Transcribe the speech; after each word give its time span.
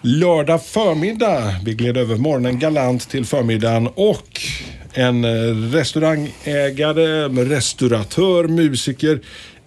lördag 0.00 0.64
förmiddag. 0.64 1.54
Vi 1.64 1.74
gled 1.74 1.96
över 1.96 2.16
morgonen 2.16 2.58
galant 2.58 3.08
till 3.08 3.24
förmiddagen 3.24 3.88
och 3.94 4.40
en 4.92 5.24
restaurangägare, 5.72 7.28
restauratör, 7.28 8.48
musiker 8.48 9.20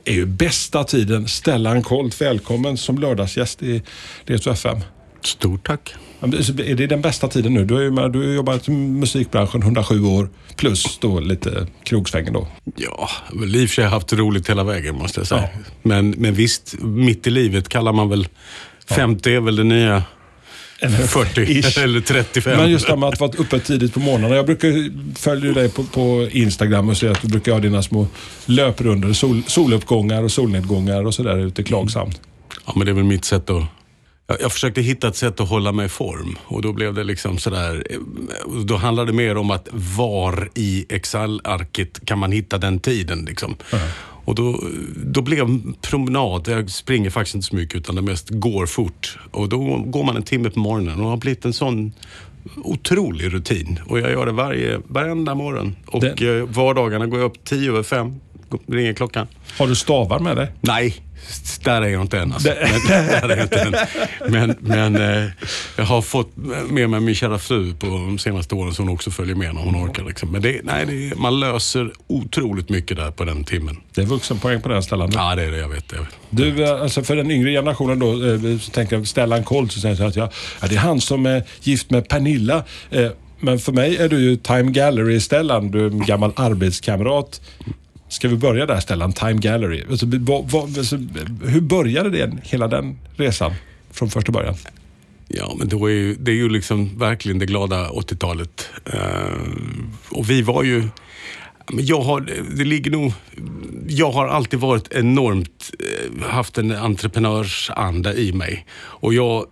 är 0.06 0.14
ju 0.14 0.26
bästa 0.26 0.84
tiden. 0.84 1.28
Stellan 1.28 1.84
Kolt, 1.84 2.22
välkommen 2.22 2.78
som 2.78 2.98
lördagsgäst 2.98 3.64
i 3.64 3.84
Retro 4.26 4.52
FM. 4.52 4.78
Stort 5.24 5.68
tack. 5.68 5.94
Är 6.22 6.76
det 6.76 6.88
den 6.88 7.02
bästa 7.02 7.28
tiden 7.28 7.54
nu? 7.54 7.66
Du 7.66 7.74
har, 7.74 7.82
ju, 7.82 7.90
du 7.90 8.28
har 8.28 8.36
jobbat 8.36 8.68
i 8.68 8.72
musikbranschen 8.72 9.62
107 9.62 10.04
år 10.04 10.30
plus 10.56 10.98
då 11.02 11.20
lite 11.20 11.68
krogsvängen 11.84 12.34
då. 12.34 12.48
Ja, 12.76 13.10
väl 13.34 13.56
i 13.56 13.66
och 13.66 13.70
för 13.70 13.76
sig 13.76 13.86
haft 13.86 14.14
roligt 14.14 14.50
hela 14.50 14.64
vägen 14.64 14.96
måste 14.96 15.20
jag 15.20 15.28
säga. 15.28 15.50
Ja. 15.54 15.60
Men, 15.82 16.10
men 16.10 16.34
visst, 16.34 16.76
mitt 16.82 17.28
i 17.28 17.30
livet 17.30 17.70
kallar 17.70 17.94
man 17.94 18.10
väl 18.10 18.28
50 18.90 19.36
är 19.36 19.40
väl 19.40 19.56
det 19.56 19.64
nya 19.64 20.04
40 20.90 21.82
eller 21.82 22.02
35. 22.02 22.58
Men 22.58 22.72
just 22.72 22.88
det 22.88 22.96
med 22.96 23.10
att 23.10 23.20
vara 23.20 23.32
uppe 23.38 23.60
tidigt 23.60 23.94
på 23.94 24.00
morgonen. 24.00 24.32
Jag 24.32 24.46
brukar 24.46 24.92
följa 25.20 25.54
dig 25.54 25.70
på, 25.70 25.84
på 25.84 26.28
Instagram 26.32 26.90
och 26.90 26.98
se 26.98 27.08
att 27.08 27.22
du 27.22 27.28
brukar 27.28 27.52
ha 27.52 27.60
dina 27.60 27.84
små 27.84 28.08
löprundor, 28.46 29.14
sol, 29.14 29.44
soluppgångar 29.48 30.24
och 30.24 30.32
solnedgångar 30.32 31.06
och 31.06 31.14
sådär 31.14 31.38
ute 31.38 31.62
i 31.62 31.66
Klagsamt. 31.66 32.22
Ja, 32.66 32.74
men 32.76 32.86
det 32.86 32.92
är 32.92 32.94
väl 32.94 33.04
mitt 33.04 33.26
sätt 33.26 33.50
att 33.50 33.64
jag 34.40 34.52
försökte 34.52 34.82
hitta 34.82 35.08
ett 35.08 35.16
sätt 35.16 35.40
att 35.40 35.50
hålla 35.50 35.72
mig 35.72 35.86
i 35.86 35.90
form 35.90 36.38
och 36.44 36.62
då 36.62 36.74
blev 36.74 36.94
det 36.94 37.04
liksom 37.04 37.38
sådär. 37.38 37.88
Då 38.66 38.76
handlade 38.76 39.12
det 39.12 39.16
mer 39.16 39.38
om 39.38 39.52
att 39.52 39.68
var 39.72 40.50
i 40.56 40.86
Excel-arket 40.90 42.06
kan 42.06 42.20
man 42.20 42.32
hitta 42.32 42.58
den 42.58 42.80
tiden 42.80 43.26
liksom. 43.26 43.56
Mm. 43.72 43.86
Och 44.26 44.36
då, 44.36 44.64
då 45.06 45.22
blev 45.22 45.62
promenad, 45.82 46.48
jag 46.48 46.70
springer 46.70 47.10
faktiskt 47.10 47.36
inte 47.36 47.48
så 47.48 47.56
mycket 47.56 47.76
utan 47.76 47.96
det 47.96 48.02
mest 48.02 48.30
går 48.30 48.66
fort. 48.66 49.18
Och 49.32 49.50
då 49.50 49.78
går 49.78 50.04
man 50.04 50.16
en 50.16 50.24
timme 50.24 50.50
på 50.50 50.60
morgonen 50.60 50.94
och 50.94 51.04
det 51.04 51.10
har 51.10 51.18
blivit 51.18 51.46
en 51.46 51.54
sån 51.54 51.94
otrolig 52.56 53.34
rutin. 53.34 53.80
Och 53.88 54.00
jag 54.00 54.12
gör 54.12 54.26
det 54.26 54.32
varje, 54.32 54.80
varenda 54.88 55.36
morgon. 55.36 55.76
Och 55.86 56.02
den... 56.02 56.40
Eh, 56.42 56.46
vardagarna 56.48 57.08
går 57.08 57.20
jag 57.20 57.26
upp 57.26 57.44
tio 57.44 57.70
över 57.70 57.84
fem, 57.84 58.20
ringer 58.68 58.94
klockan. 58.94 59.28
Har 59.58 59.68
du 59.68 59.76
stavar 59.76 60.20
med 60.20 60.38
dig? 60.38 60.52
Nej, 60.62 60.96
där 61.64 61.82
är 61.82 61.88
jag 61.88 62.02
inte 62.02 62.20
än. 62.20 62.34
Alltså. 62.34 62.50
Men, 62.50 62.88
där 62.88 63.30
är 63.30 63.38
jag 63.38 63.46
inte 63.46 63.60
än. 63.60 63.76
men, 64.32 64.56
men 64.60 64.96
eh, 64.96 65.30
jag 65.78 65.86
har 65.86 66.02
fått 66.02 66.32
med 66.70 66.90
mig 66.90 67.00
min 67.00 67.16
kära 67.16 67.38
fru 67.38 67.74
på 67.74 67.88
de 67.88 68.20
senaste 68.20 68.56
åren 68.56 68.74
så 68.74 68.82
hon 68.82 68.90
också 68.90 69.12
följer 69.12 69.36
med 69.36 69.56
när 69.56 69.62
hon 69.62 69.86
orkar. 69.86 70.04
Liksom. 70.04 70.32
Men 70.32 70.42
det, 70.42 70.62
nej, 70.64 70.86
det, 70.86 71.16
man 71.16 71.40
löser 71.40 71.92
otroligt 72.08 72.70
mycket 72.70 72.98
där 72.98 73.12
på 73.12 73.24
den 73.24 73.44
timmen. 73.44 73.78
Det 73.94 74.02
är 74.02 74.06
vuxenpoäng 74.06 74.62
på 74.62 74.70
den 74.70 74.84
ställan. 74.84 75.12
Ja, 75.14 75.36
det 75.36 75.44
är 75.44 75.52
det. 75.52 75.58
Jag 75.58 75.70
vet. 75.70 75.92
Jag 75.92 76.00
vet. 76.00 76.10
Du, 76.30 76.64
eh, 76.64 76.82
alltså 76.82 77.04
för 77.04 77.16
den 77.16 77.32
yngre 77.32 77.52
generationen 77.52 78.00
då, 78.00 78.12
eh, 78.12 78.60
så 78.60 78.72
tänker 78.72 78.96
jag 78.96 79.08
Stellan 79.08 79.44
Colt, 79.44 79.72
så 79.72 79.80
säger 79.80 80.02
jag 80.02 80.08
att 80.08 80.16
jag, 80.16 80.30
ja, 80.62 80.68
det 80.68 80.76
är 80.76 80.80
han 80.80 81.02
som 81.02 81.26
är 81.26 81.44
gift 81.62 81.90
med 81.90 82.08
Pernilla. 82.08 82.64
Men 83.44 83.60
för 83.60 83.72
mig 83.72 83.98
är 83.98 84.10
du 84.10 84.20
ju 84.20 84.36
Time 84.36 84.72
Gallery-Stellan. 84.72 85.72
Du 85.72 85.86
är 85.86 85.90
en 85.90 86.06
gammal 86.06 86.32
arbetskamrat. 86.36 87.42
Ska 88.12 88.28
vi 88.28 88.36
börja 88.36 88.66
där 88.66 88.80
Stellan, 88.80 89.14
Time 89.14 89.34
Gallery. 89.34 89.84
Alltså, 89.90 90.06
vad, 90.10 90.52
vad, 90.52 90.78
alltså, 90.78 90.98
hur 91.44 91.62
började 91.62 92.10
det, 92.10 92.32
hela 92.44 92.68
den 92.68 93.00
resan 93.16 93.54
från 93.92 94.10
första 94.10 94.32
början? 94.32 94.56
Ja, 95.28 95.56
men 95.58 95.68
då 95.68 95.86
är 95.86 95.92
ju, 95.92 96.16
det 96.16 96.32
är 96.32 96.36
ju 96.36 96.50
liksom 96.50 96.98
verkligen 96.98 97.40
det 97.40 97.46
glada 97.46 97.90
80-talet. 97.90 98.70
Uh, 98.94 99.00
eh, 99.00 99.34
och 100.10 100.30
vi 100.30 100.42
var 100.42 100.64
ju... 100.64 100.88
Jag 101.72 102.02
har, 102.02 102.22
det 102.58 102.64
ligger 102.64 102.92
nog, 102.92 103.14
jag 103.88 104.12
har 104.12 104.28
alltid 104.28 104.60
varit 104.60 104.94
enormt, 104.94 105.72
eh, 105.80 106.28
haft 106.30 106.58
en 106.58 106.72
entreprenörsanda 106.72 108.14
i 108.14 108.34
mig. 108.34 108.66
Och 108.76 109.14
jag, 109.14 109.46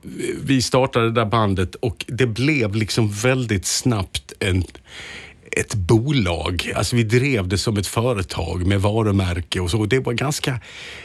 vi 0.44 0.62
startade 0.62 1.06
det 1.06 1.12
där 1.12 1.26
bandet 1.26 1.76
och 1.76 2.06
det 2.08 2.28
blev 2.28 2.76
liksom 2.76 3.12
väldigt 3.12 3.66
snabbt 3.66 4.34
en 4.40 4.64
ett 5.52 5.76
bolag. 5.76 6.72
Alltså 6.76 6.96
vi 6.96 7.04
drev 7.04 7.48
det 7.48 7.58
som 7.58 7.78
ett 7.78 7.88
företag 7.88 8.68
med 8.68 8.82
varumärke 8.82 9.60
och 9.60 9.72
så. 9.72 9.86
Det 9.86 10.00
var 10.00 10.14
ganska, 10.14 10.60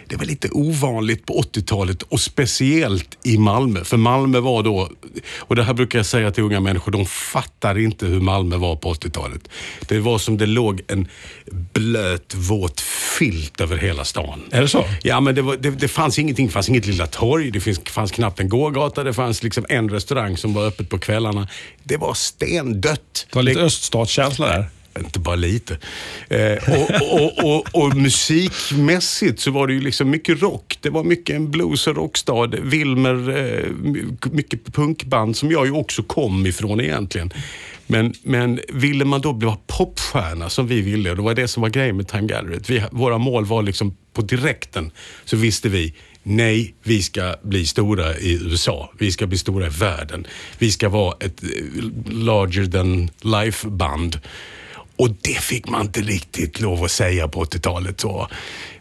det 0.08 0.16
var 0.16 0.24
lite 0.24 0.48
ovanligt 0.50 1.26
på 1.26 1.42
80-talet 1.42 2.02
och 2.02 2.20
speciellt 2.20 3.18
i 3.22 3.38
Malmö. 3.38 3.84
För 3.84 3.96
Malmö 3.96 4.40
var 4.40 4.62
då, 4.62 4.90
och 5.38 5.56
det 5.56 5.62
här 5.62 5.74
brukar 5.74 5.98
jag 5.98 6.06
säga 6.06 6.30
till 6.30 6.44
unga 6.44 6.60
människor, 6.60 6.92
de 6.92 7.06
fattar 7.06 7.78
inte 7.78 8.06
hur 8.06 8.20
Malmö 8.20 8.56
var 8.56 8.76
på 8.76 8.94
80-talet. 8.94 9.48
Det 9.88 9.98
var 9.98 10.18
som 10.18 10.38
det 10.38 10.46
låg 10.46 10.82
en 10.88 11.08
blöt, 11.72 12.34
våt 12.34 12.80
filt 13.18 13.60
över 13.60 13.76
hela 13.76 14.04
stan. 14.04 14.40
Är 14.50 14.60
det 14.60 14.68
så? 14.68 14.84
Ja, 15.02 15.20
men 15.20 15.34
det, 15.34 15.42
var, 15.42 15.56
det, 15.56 15.70
det 15.70 15.88
fanns 15.88 16.18
ingenting. 16.18 16.46
Det 16.46 16.52
fanns 16.52 16.68
inget 16.68 16.86
Lilla 16.86 17.06
torg, 17.06 17.50
det 17.50 17.60
fanns, 17.60 17.80
fanns 17.86 18.12
knappt 18.12 18.40
en 18.40 18.48
gågata, 18.48 19.04
det 19.04 19.14
fanns 19.14 19.42
liksom 19.42 19.66
en 19.68 19.90
restaurang 19.90 20.36
som 20.36 20.54
var 20.54 20.66
öppet 20.66 20.88
på 20.88 20.98
kvällarna. 20.98 21.48
Det 21.82 21.96
var 21.96 22.14
stendött. 22.14 23.26
Det 23.30 23.36
var 23.36 23.42
lite 23.42 23.60
öststatskänsla 23.60 24.33
där 24.36 24.68
inte 24.98 25.18
bara 25.18 25.34
lite. 25.34 25.78
Eh, 26.28 26.74
och, 26.74 26.90
och, 27.12 27.44
och, 27.44 27.66
och, 27.72 27.96
musikmässigt 27.96 29.40
så 29.40 29.50
var 29.50 29.66
det 29.66 29.72
ju 29.72 29.80
liksom 29.80 30.10
mycket 30.10 30.42
rock. 30.42 30.78
Det 30.80 30.90
var 30.90 31.04
mycket 31.04 31.36
en 31.36 31.50
blues 31.50 31.86
och 31.86 31.96
rockstad. 31.96 32.46
Wilmer, 32.46 33.36
eh, 33.38 33.70
mycket 34.30 34.74
punkband 34.74 35.36
som 35.36 35.50
jag 35.50 35.66
ju 35.66 35.72
också 35.72 36.02
kom 36.02 36.46
ifrån 36.46 36.80
egentligen. 36.80 37.32
Men, 37.86 38.14
men 38.22 38.60
ville 38.68 39.04
man 39.04 39.20
då 39.20 39.32
bli 39.32 39.52
popstjärna 39.66 40.50
som 40.50 40.66
vi 40.66 40.80
ville, 40.80 41.10
och 41.10 41.16
det 41.16 41.22
var 41.22 41.34
det 41.34 41.48
som 41.48 41.60
var 41.60 41.70
grejen 41.70 41.96
med 41.96 42.08
Time 42.08 42.26
Gallery. 42.26 42.58
Vi, 42.68 42.82
våra 42.90 43.18
mål 43.18 43.44
var 43.44 43.62
liksom 43.62 43.96
på 44.12 44.22
direkten 44.22 44.90
så 45.24 45.36
visste 45.36 45.68
vi 45.68 45.94
Nej, 46.26 46.74
vi 46.82 47.02
ska 47.02 47.34
bli 47.42 47.66
stora 47.66 48.16
i 48.16 48.32
USA. 48.32 48.90
Vi 48.98 49.12
ska 49.12 49.26
bli 49.26 49.38
stora 49.38 49.66
i 49.66 49.70
världen. 49.70 50.26
Vi 50.58 50.70
ska 50.70 50.88
vara 50.88 51.16
ett 51.20 51.42
eh, 51.42 51.48
larger 52.10 52.66
than 52.66 53.10
life-band. 53.20 54.20
Och 54.96 55.10
det 55.10 55.40
fick 55.40 55.68
man 55.68 55.80
inte 55.80 56.00
riktigt 56.00 56.60
lov 56.60 56.84
att 56.84 56.90
säga 56.90 57.28
på 57.28 57.44
80-talet. 57.44 58.04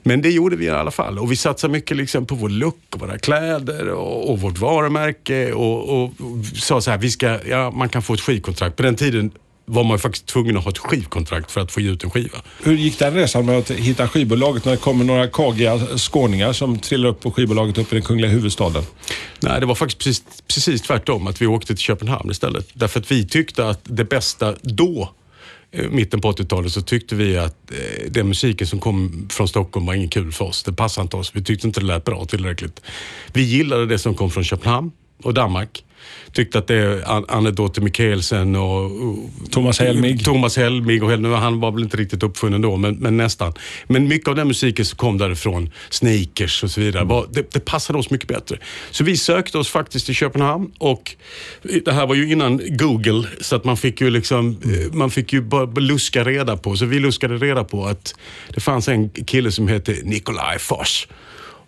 Men 0.04 0.22
det 0.22 0.30
gjorde 0.30 0.56
vi 0.56 0.66
i 0.66 0.70
alla 0.70 0.92
fall. 0.92 1.20
Och 1.20 1.32
vi 1.32 1.36
satsade 1.36 1.72
mycket 1.72 1.98
liksom 1.98 2.26
på 2.26 2.36
vår 2.36 2.50
look, 2.50 2.78
och 2.94 3.00
våra 3.00 3.18
kläder 3.18 3.90
och, 3.90 4.30
och 4.30 4.42
vårt 4.42 4.58
varumärke. 4.58 5.54
Och, 5.54 5.90
och, 5.90 6.04
och, 6.04 6.46
sa 6.56 6.82
så 6.82 6.92
här, 6.92 6.98
vi 6.98 7.12
ska, 7.12 7.40
ja, 7.50 7.72
man 7.72 7.90
kan 7.90 8.02
få 8.02 8.14
ett 8.14 8.22
skivkontrakt. 8.22 8.76
På 8.76 8.84
den 8.84 8.96
tiden 8.96 9.32
var 9.66 9.84
man 9.84 10.00
faktiskt 10.00 10.26
tvungen 10.26 10.58
att 10.58 10.64
ha 10.64 10.72
ett 10.72 10.78
skivkontrakt 10.78 11.52
för 11.52 11.62
att 11.62 11.72
få 11.72 11.82
ge 11.82 11.92
ut 11.92 12.04
en 12.04 12.10
skiva. 12.10 12.42
Hur 12.64 12.78
gick 12.78 13.00
den 13.00 13.14
resan 13.14 13.46
med 13.46 13.58
att 13.58 13.72
hitta 13.72 14.08
skivbolaget 14.08 14.66
när 14.66 14.72
det 14.72 14.78
kommer 14.78 15.06
några 15.06 15.28
kagiga 15.28 15.80
skåningar 15.98 16.54
som 16.54 16.80
trillar 16.80 17.10
upp 17.10 17.22
på 17.22 17.32
skivbolaget 17.32 17.78
uppe 17.78 17.96
i 17.96 18.00
den 18.00 18.06
kungliga 18.08 18.32
huvudstaden? 18.32 18.84
Nej, 19.40 19.60
det 19.60 19.66
var 19.66 19.76
faktiskt 19.76 20.00
precis, 20.00 20.24
precis 20.48 20.82
tvärtom. 20.82 21.28
Att 21.28 21.42
vi 21.42 21.48
åkte 21.48 21.68
till 21.68 21.84
Köpenhamn 21.84 22.32
istället. 22.32 22.70
Därför 22.74 23.00
att 23.00 23.12
vi 23.12 23.28
tyckte 23.28 23.70
att 23.70 23.80
det 23.84 24.06
bästa 24.06 24.56
då 24.62 25.10
Eh, 25.76 25.90
mitten 25.90 26.22
på 26.22 26.32
80-talet 26.32 26.72
så 26.72 26.82
tyckte 26.82 27.16
vi 27.16 27.38
att 27.38 27.72
eh, 27.72 28.12
den 28.12 28.28
musiken 28.28 28.68
som 28.68 28.80
kom 28.80 29.28
från 29.32 29.48
Stockholm 29.48 29.86
var 29.86 29.94
ingen 29.94 30.10
kul 30.10 30.32
för 30.32 30.46
oss. 30.46 30.64
Det 30.64 30.74
passade 30.74 31.04
inte 31.04 31.18
oss. 31.18 31.32
Vi 31.36 31.44
tyckte 31.44 31.68
inte 31.68 31.80
det 31.80 31.86
lät 31.86 32.04
bra 32.04 32.26
tillräckligt. 32.26 32.82
Vi 33.34 33.42
gillade 33.42 33.86
det 33.86 34.00
som 34.00 34.16
kom 34.16 34.32
från 34.32 34.44
Köpenhamn 34.44 34.92
och 35.24 35.34
Danmark 35.34 35.84
tyckte 36.34 36.60
att 36.60 36.68
det 36.68 37.04
Anne-Dotter 37.28 37.82
Mikkelsen 37.82 38.56
och, 38.56 38.86
och 38.86 39.18
Thomas 39.52 39.80
Helmig. 39.80 40.26
Thomas 40.26 40.58
Helmig 40.58 41.04
och 41.04 41.12
han 41.12 41.60
var 41.60 41.72
väl 41.72 41.84
inte 41.84 41.98
riktigt 41.98 42.24
uppfunnen 42.24 42.62
då, 42.62 42.78
men, 42.78 42.96
men, 42.96 43.18
nästan. 43.18 43.54
Men 43.88 44.08
mycket 44.08 44.28
av 44.28 44.36
den 44.36 44.48
musiken 44.48 44.86
som 44.86 44.98
kom 44.98 45.18
därifrån, 45.18 45.70
Sneakers 45.90 46.64
och 46.64 46.72
så 46.72 46.82
vidare, 46.82 47.04
var, 47.04 47.28
det, 47.32 47.54
det, 47.54 47.60
passade 47.60 48.00
oss 48.00 48.10
mycket 48.10 48.28
bättre. 48.28 48.58
Så 48.92 49.04
vi 49.04 49.18
sökte 49.18 49.58
oss 49.58 49.70
faktiskt 49.70 50.06
till 50.06 50.16
Köpenhamn 50.16 50.72
och 50.78 51.16
det 51.86 51.92
här 51.92 52.08
var 52.08 52.16
ju 52.16 52.32
innan 52.32 52.62
Google, 52.78 53.28
så 53.42 53.56
att 53.56 53.64
man 53.64 53.78
fick 53.78 54.02
ju 54.02 54.10
liksom, 54.10 54.58
mm. 54.66 54.98
man 54.98 55.12
fick 55.12 55.34
ju 55.34 55.42
bara 55.42 55.66
luska 55.66 56.24
reda 56.24 56.58
på, 56.58 56.76
så 56.76 56.86
vi 56.86 57.00
luskade 57.00 57.38
reda 57.38 57.64
på 57.64 57.86
att 57.86 58.16
det 58.54 58.62
fanns 58.62 58.88
en 58.88 59.10
kille 59.10 59.52
som 59.52 59.68
hette 59.68 59.96
Nikolaj 60.04 60.60
Fors 60.60 61.08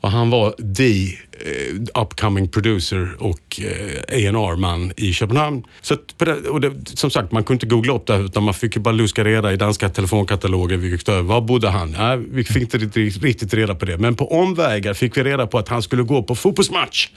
och 0.05 0.11
han 0.11 0.29
var 0.29 0.51
the 0.51 1.17
uh, 1.49 2.01
upcoming 2.01 2.47
producer 2.47 3.15
och 3.19 3.61
eh, 3.61 4.25
uh, 4.27 4.39
A&R 4.39 4.55
man 4.55 4.91
i 4.97 5.13
Köpenhamn. 5.13 5.63
Så 5.81 5.95
det, 6.17 6.33
och 6.33 6.61
det, 6.61 6.71
som 6.85 7.11
sagt, 7.11 7.31
man 7.31 7.43
kunde 7.43 7.55
inte 7.55 7.75
googla 7.75 7.93
upp 7.93 8.07
det 8.07 8.17
utan 8.17 8.43
man 8.43 8.53
fick 8.53 8.75
ju 8.75 8.81
bara 8.81 8.91
luska 8.91 9.23
reda 9.23 9.53
i 9.53 9.57
danska 9.57 9.89
telefonkataloger. 9.89 10.77
Vi 10.77 10.97
fick 10.97 11.07
var 11.07 11.41
bodde 11.41 11.69
han? 11.69 11.95
Nej, 11.97 12.17
vi 12.17 12.43
fick 12.43 12.61
inte 12.61 12.77
riktigt, 12.77 13.23
riktigt 13.23 13.53
reda 13.53 13.75
på 13.75 13.85
det. 13.85 13.97
Men 13.97 14.15
på 14.15 14.31
omvägar 14.31 14.93
fick 14.93 15.17
vi 15.17 15.23
reda 15.23 15.47
på 15.47 15.57
att 15.57 15.69
han 15.69 15.81
skulle 15.81 16.03
gå 16.03 16.23
på 16.23 16.35
fotbollsmatch 16.35 17.09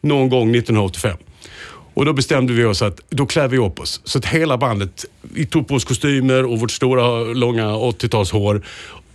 någon 0.00 0.28
gång 0.28 0.56
1985. 0.56 1.16
Och 1.94 2.04
då 2.04 2.12
bestämde 2.12 2.52
vi 2.52 2.64
oss 2.64 2.82
att 2.82 3.00
då 3.10 3.26
klär 3.26 3.48
vi 3.48 3.58
upp 3.58 3.80
oss. 3.80 4.00
Så 4.04 4.18
att 4.18 4.26
hela 4.26 4.58
bandet, 4.58 5.04
vi 5.22 5.46
tog 5.46 5.68
på 5.68 5.74
oss 5.74 5.84
kostymer 5.84 6.44
och 6.44 6.60
vårt 6.60 6.70
stora 6.70 7.24
långa 7.24 7.66
80-talshår 7.66 8.62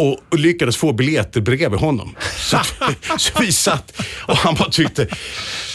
och, 0.02 0.20
och 0.30 0.40
lyckades 0.40 0.78
få 0.78 0.94
biljetter 0.94 1.42
bredvid 1.42 1.80
honom. 1.80 2.16
Så, 2.38 2.58
så 3.18 3.40
vi 3.40 3.52
satt 3.52 4.02
och 4.22 4.36
han 4.36 4.56
bara 4.56 4.70
tyckte, 4.70 5.08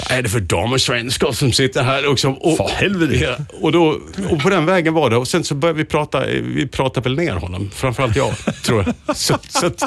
vad 0.00 0.19
är 0.19 0.23
det 0.23 0.28
för 0.28 0.40
damsvenskar 0.40 1.32
som 1.32 1.52
sitter 1.52 1.82
här? 1.82 2.06
Och, 2.06 2.19
och, 2.25 2.70
helvete. 2.70 3.37
Ja, 3.38 3.58
och, 3.61 3.73
då, 3.73 4.00
och 4.31 4.43
på 4.43 4.50
den 4.50 4.67
vägen 4.67 4.94
var 4.94 5.11
det. 5.11 5.17
Och 5.17 5.28
sen 5.28 5.44
så 5.44 5.55
började 5.55 5.78
vi 5.78 5.84
prata, 5.84 6.26
vi 6.26 6.69
pratade 6.69 7.08
väl 7.08 7.17
ner 7.17 7.34
honom. 7.34 7.70
Framförallt 7.75 8.17
jag, 8.17 8.34
tror 8.62 8.84
jag. 8.84 9.17
Så, 9.17 9.38
så, 9.49 9.67
att, 9.67 9.82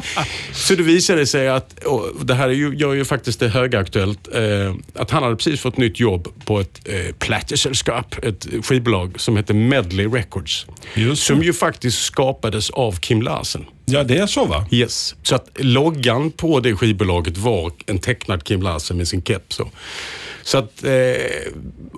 så 0.53 0.75
det 0.75 0.83
visade 0.83 1.25
sig 1.25 1.49
att, 1.49 1.83
och 1.83 2.25
det 2.25 2.33
här 2.33 2.49
är 2.49 2.53
ju, 2.53 2.75
gör 2.75 2.93
ju 2.93 3.05
faktiskt 3.05 3.39
det 3.39 3.47
högaktuellt, 3.47 4.27
eh, 4.35 4.75
att 4.95 5.11
han 5.11 5.23
hade 5.23 5.35
precis 5.35 5.61
fått 5.61 5.77
nytt 5.77 5.99
jobb 5.99 6.27
på 6.45 6.59
ett 6.59 6.81
eh, 6.85 7.15
plattesällskap, 7.19 8.15
ett 8.23 8.47
skivbolag 8.65 9.19
som 9.19 9.37
heter 9.37 9.53
Medley 9.53 10.07
Records. 10.07 10.65
Just 10.95 11.23
som 11.23 11.43
ju 11.43 11.53
faktiskt 11.53 12.01
skapades 12.01 12.69
av 12.69 12.91
Kim 12.91 13.21
Larsen. 13.21 13.65
Ja, 13.91 14.03
det 14.03 14.17
är 14.17 14.27
så 14.27 14.45
va? 14.45 14.65
Yes. 14.71 15.15
Så 15.23 15.35
att 15.35 15.49
loggan 15.55 16.31
på 16.31 16.59
det 16.59 16.75
skivbolaget 16.75 17.37
var 17.37 17.71
en 17.85 17.99
tecknad 17.99 18.43
Kim 18.43 18.61
Larsen 18.61 18.97
med 18.97 19.07
sin 19.07 19.21
keps. 19.23 19.59
och- 19.59 19.73
Så 20.43 20.57
att, 20.57 20.83
eh, 20.83 20.91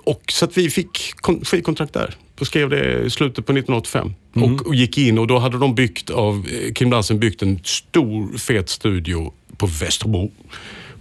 och, 0.04 0.22
så 0.32 0.44
att 0.44 0.56
vi 0.58 0.70
fick 0.70 1.12
kon- 1.16 1.44
skivkontrakt 1.44 1.92
där. 1.92 2.14
Då 2.38 2.44
skrev 2.44 2.70
det 2.70 3.02
i 3.02 3.10
slutet 3.10 3.46
på 3.46 3.52
1985 3.52 4.14
och, 4.34 4.66
och 4.66 4.74
gick 4.74 4.98
in 4.98 5.18
och 5.18 5.26
då 5.26 5.38
hade 5.38 5.58
de 5.58 5.74
byggt 5.74 6.10
av, 6.10 6.46
eh, 6.66 6.72
Kim 6.72 6.90
Larsen 6.90 7.18
byggt 7.18 7.42
en 7.42 7.60
stor 7.64 8.38
fet 8.38 8.68
studio 8.68 9.32
på 9.56 9.66
Västerbro. 9.66 10.30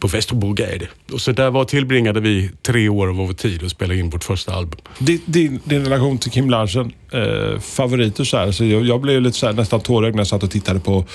På 0.02 0.08
Västerbrogade. 0.08 0.88
Och 1.12 1.22
så 1.22 1.32
där 1.32 1.50
var 1.50 1.66
tillbringade 1.66 2.20
vi 2.20 2.50
tre 2.62 2.90
år 2.90 3.08
av 3.08 3.16
vår 3.16 3.34
tid 3.34 3.64
och 3.64 3.72
spelade 3.72 4.00
in 4.00 4.10
vårt 4.10 4.24
första 4.24 4.54
album. 4.54 4.80
Din, 5.00 5.22
din, 5.26 5.60
din 5.64 5.84
relation 5.84 6.18
till 6.18 6.32
Kim 6.32 6.50
Larsen, 6.50 6.94
eh, 7.12 7.60
favoriter 7.60 8.24
så 8.24 8.38
här. 8.38 8.52
Så 8.52 8.66
jag, 8.66 8.86
jag 8.86 9.02
blev 9.02 9.22
lite 9.22 9.38
så 9.38 9.46
här, 9.46 9.54
nästan 9.54 9.82
tårögd 9.82 10.16
när 10.16 10.20
jag 10.20 10.28
satt 10.28 10.44
och 10.44 10.52
tittade 10.52 10.80
på 10.80 11.06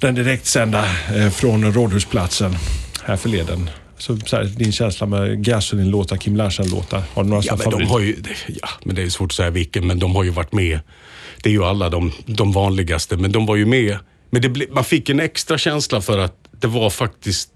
den 0.00 0.14
direktsända 0.14 0.84
eh, 1.14 1.30
från 1.30 1.72
Rådhusplatsen 1.72 2.56
här 3.04 3.16
förleden. 3.16 3.70
Så, 3.98 4.16
så 4.16 4.36
här, 4.36 4.44
din 4.44 4.72
känsla 4.72 5.06
med 5.06 5.44
Gasoline-låtar, 5.44 6.16
Kim 6.16 6.36
Larsen-låtar. 6.36 7.02
Har 7.14 7.24
du 7.24 7.30
några 7.30 7.42
Ja 7.44 7.56
men, 7.56 7.70
de 7.70 7.86
har 7.86 8.00
ju, 8.00 8.16
ja, 8.62 8.68
men 8.84 8.96
det 8.96 9.02
är 9.02 9.08
svårt 9.08 9.30
att 9.30 9.36
säga 9.36 9.50
vilken, 9.50 9.86
men 9.86 9.98
de 9.98 10.16
har 10.16 10.24
ju 10.24 10.30
varit 10.30 10.52
med. 10.52 10.80
Det 11.42 11.48
är 11.48 11.52
ju 11.52 11.64
alla 11.64 11.88
de, 11.88 12.12
de 12.26 12.52
vanligaste, 12.52 13.16
men 13.16 13.32
de 13.32 13.46
var 13.46 13.56
ju 13.56 13.66
med. 13.66 13.98
Men 14.30 14.42
det 14.42 14.48
ble, 14.48 14.66
man 14.70 14.84
fick 14.84 15.10
en 15.10 15.20
extra 15.20 15.58
känsla 15.58 16.00
för 16.00 16.18
att 16.18 16.34
det 16.60 16.66
var 16.66 16.90
faktiskt 16.90 17.48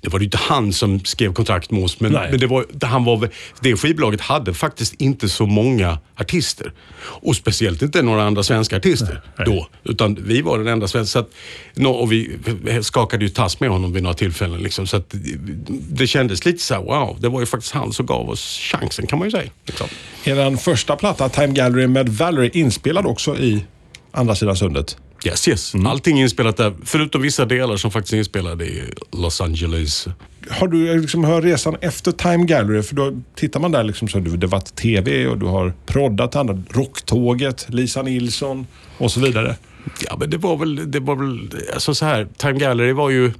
det 0.00 0.08
var 0.08 0.18
ju 0.18 0.24
inte 0.24 0.36
han 0.38 0.72
som 0.72 1.04
skrev 1.04 1.32
kontrakt 1.32 1.70
med 1.70 1.84
oss, 1.84 2.00
men, 2.00 2.12
Nej. 2.12 2.30
men 2.30 2.40
det, 2.40 2.46
var, 2.46 2.66
han 2.82 3.04
var, 3.04 3.28
det 3.60 3.76
skivbolaget 3.76 4.20
hade 4.20 4.54
faktiskt 4.54 4.94
inte 5.00 5.28
så 5.28 5.46
många 5.46 5.98
artister. 6.16 6.72
Och 7.02 7.36
speciellt 7.36 7.82
inte 7.82 8.02
några 8.02 8.22
andra 8.24 8.42
svenska 8.42 8.76
artister 8.76 9.20
då. 9.46 9.68
Utan 9.84 10.14
vi 10.20 10.42
var 10.42 10.58
den 10.58 10.66
enda 10.66 10.88
svenska. 10.88 11.12
Så 11.12 11.18
att, 11.18 11.30
och 11.86 12.12
vi 12.12 12.38
skakade 12.82 13.24
ju 13.24 13.28
tass 13.28 13.60
med 13.60 13.70
honom 13.70 13.92
vid 13.92 14.02
några 14.02 14.14
tillfällen. 14.14 14.60
Liksom, 14.62 14.86
så 14.86 14.96
att, 14.96 15.14
det- 15.90 16.06
kändes 16.06 16.44
lite 16.44 16.62
så 16.62 16.74
här, 16.74 16.82
wow, 16.82 17.16
det 17.20 17.28
var 17.28 17.40
ju 17.40 17.46
faktiskt 17.46 17.72
han 17.72 17.92
som 17.92 18.06
gav 18.06 18.30
oss 18.30 18.58
chansen 18.72 19.06
kan 19.06 19.18
man 19.18 19.26
ju 19.28 19.30
säga. 19.32 19.50
Liksom. 19.64 19.86
Er 20.24 20.56
första 20.56 20.96
platta, 20.96 21.28
Time 21.28 21.46
Gallery 21.52 21.86
med 21.86 22.08
Valerie, 22.08 22.50
inspelad 22.54 23.06
också 23.06 23.36
i 23.36 23.64
andra 24.12 24.34
sidan 24.34 24.56
sundet. 24.56 24.96
Yes, 25.24 25.48
yes. 25.48 25.74
Allting 25.74 26.18
är 26.18 26.22
inspelat 26.22 26.56
där, 26.56 26.74
förutom 26.84 27.22
vissa 27.22 27.44
delar 27.44 27.76
som 27.76 27.90
faktiskt 27.90 28.12
är 28.12 28.18
inspelade 28.18 28.64
i 28.66 28.82
Los 29.12 29.40
Angeles. 29.40 30.08
Har 30.50 30.68
du 30.68 31.00
liksom 31.00 31.24
hört 31.24 31.44
resan 31.44 31.76
efter 31.80 32.12
Time 32.12 32.44
Gallery? 32.44 32.82
För 32.82 32.96
då 32.96 33.12
tittar 33.34 33.60
man 33.60 33.72
där 33.72 33.84
liksom 33.84 34.08
så 34.08 34.18
du, 34.18 34.36
det 34.36 34.46
har 34.46 34.50
varit 34.50 34.76
tv 34.76 35.26
och 35.26 35.38
du 35.38 35.46
har 35.46 35.72
proddat 35.86 36.36
andra. 36.36 36.62
Rocktåget, 36.70 37.66
Lisa 37.68 38.02
Nilsson 38.02 38.66
och 38.98 39.12
så 39.12 39.20
vidare. 39.20 39.56
Ja, 40.06 40.16
men 40.16 40.30
det 40.30 40.38
var 40.38 40.56
väl, 40.56 40.90
det 40.90 41.00
var 41.00 41.16
väl 41.16 41.50
alltså 41.74 41.94
så 41.94 42.04
här, 42.04 42.28
Time 42.36 42.58
Gallery 42.58 42.92
var 42.92 43.10
ju 43.10 43.32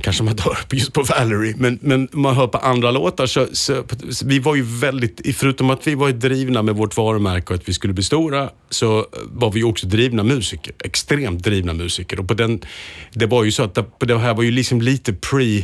Kanske 0.00 0.22
man 0.22 0.36
dör 0.36 0.58
just 0.70 0.92
på 0.92 1.02
Valerie, 1.02 1.54
men, 1.58 1.78
men 1.82 2.08
man 2.12 2.34
hör 2.34 2.46
på 2.46 2.58
andra 2.58 2.90
låtar 2.90 3.26
så, 3.26 3.46
så, 3.52 3.84
så 4.10 4.26
vi 4.26 4.38
var 4.38 4.54
ju 4.54 4.62
väldigt, 4.62 5.36
förutom 5.36 5.70
att 5.70 5.86
vi 5.86 5.94
var 5.94 6.10
drivna 6.10 6.62
med 6.62 6.74
vårt 6.74 6.96
varumärke 6.96 7.52
och 7.52 7.60
att 7.60 7.68
vi 7.68 7.72
skulle 7.72 7.92
bli 7.92 8.02
stora, 8.02 8.50
så 8.70 9.06
var 9.26 9.52
vi 9.52 9.62
också 9.62 9.86
drivna 9.86 10.22
musiker. 10.22 10.72
Extremt 10.84 11.44
drivna 11.44 11.72
musiker. 11.72 12.20
Och 12.20 12.28
på 12.28 12.34
den, 12.34 12.60
det 13.12 13.26
var 13.26 13.44
ju 13.44 13.52
så 13.52 13.62
att 13.62 13.74
det, 13.74 13.84
det 13.98 14.18
här 14.18 14.34
var 14.34 14.42
ju 14.42 14.50
liksom 14.50 14.80
lite 14.80 15.12
pre 15.12 15.58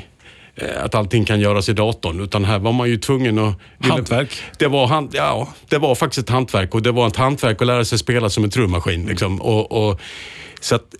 eh, 0.54 0.84
att 0.84 0.94
allting 0.94 1.24
kan 1.24 1.40
göras 1.40 1.68
i 1.68 1.72
datorn. 1.72 2.20
Utan 2.20 2.44
här 2.44 2.58
var 2.58 2.72
man 2.72 2.88
ju 2.88 2.96
tvungen 2.96 3.38
att... 3.38 3.54
Hantverk. 3.80 4.30
Det 4.58 4.68
var, 4.68 4.86
han, 4.86 5.10
ja, 5.12 5.48
det 5.68 5.78
var 5.78 5.94
faktiskt 5.94 6.28
ett 6.28 6.30
hantverk 6.30 6.74
och 6.74 6.82
det 6.82 6.92
var 6.92 7.06
ett 7.06 7.16
hantverk 7.16 7.60
att 7.60 7.66
lära 7.66 7.84
sig 7.84 7.98
spela 7.98 8.30
som 8.30 8.44
en 8.44 8.50
trummaskin. 8.50 9.06
Liksom. 9.06 9.40
Och, 9.40 9.72
och, 9.72 10.00
så 10.66 10.74
att, 10.74 10.94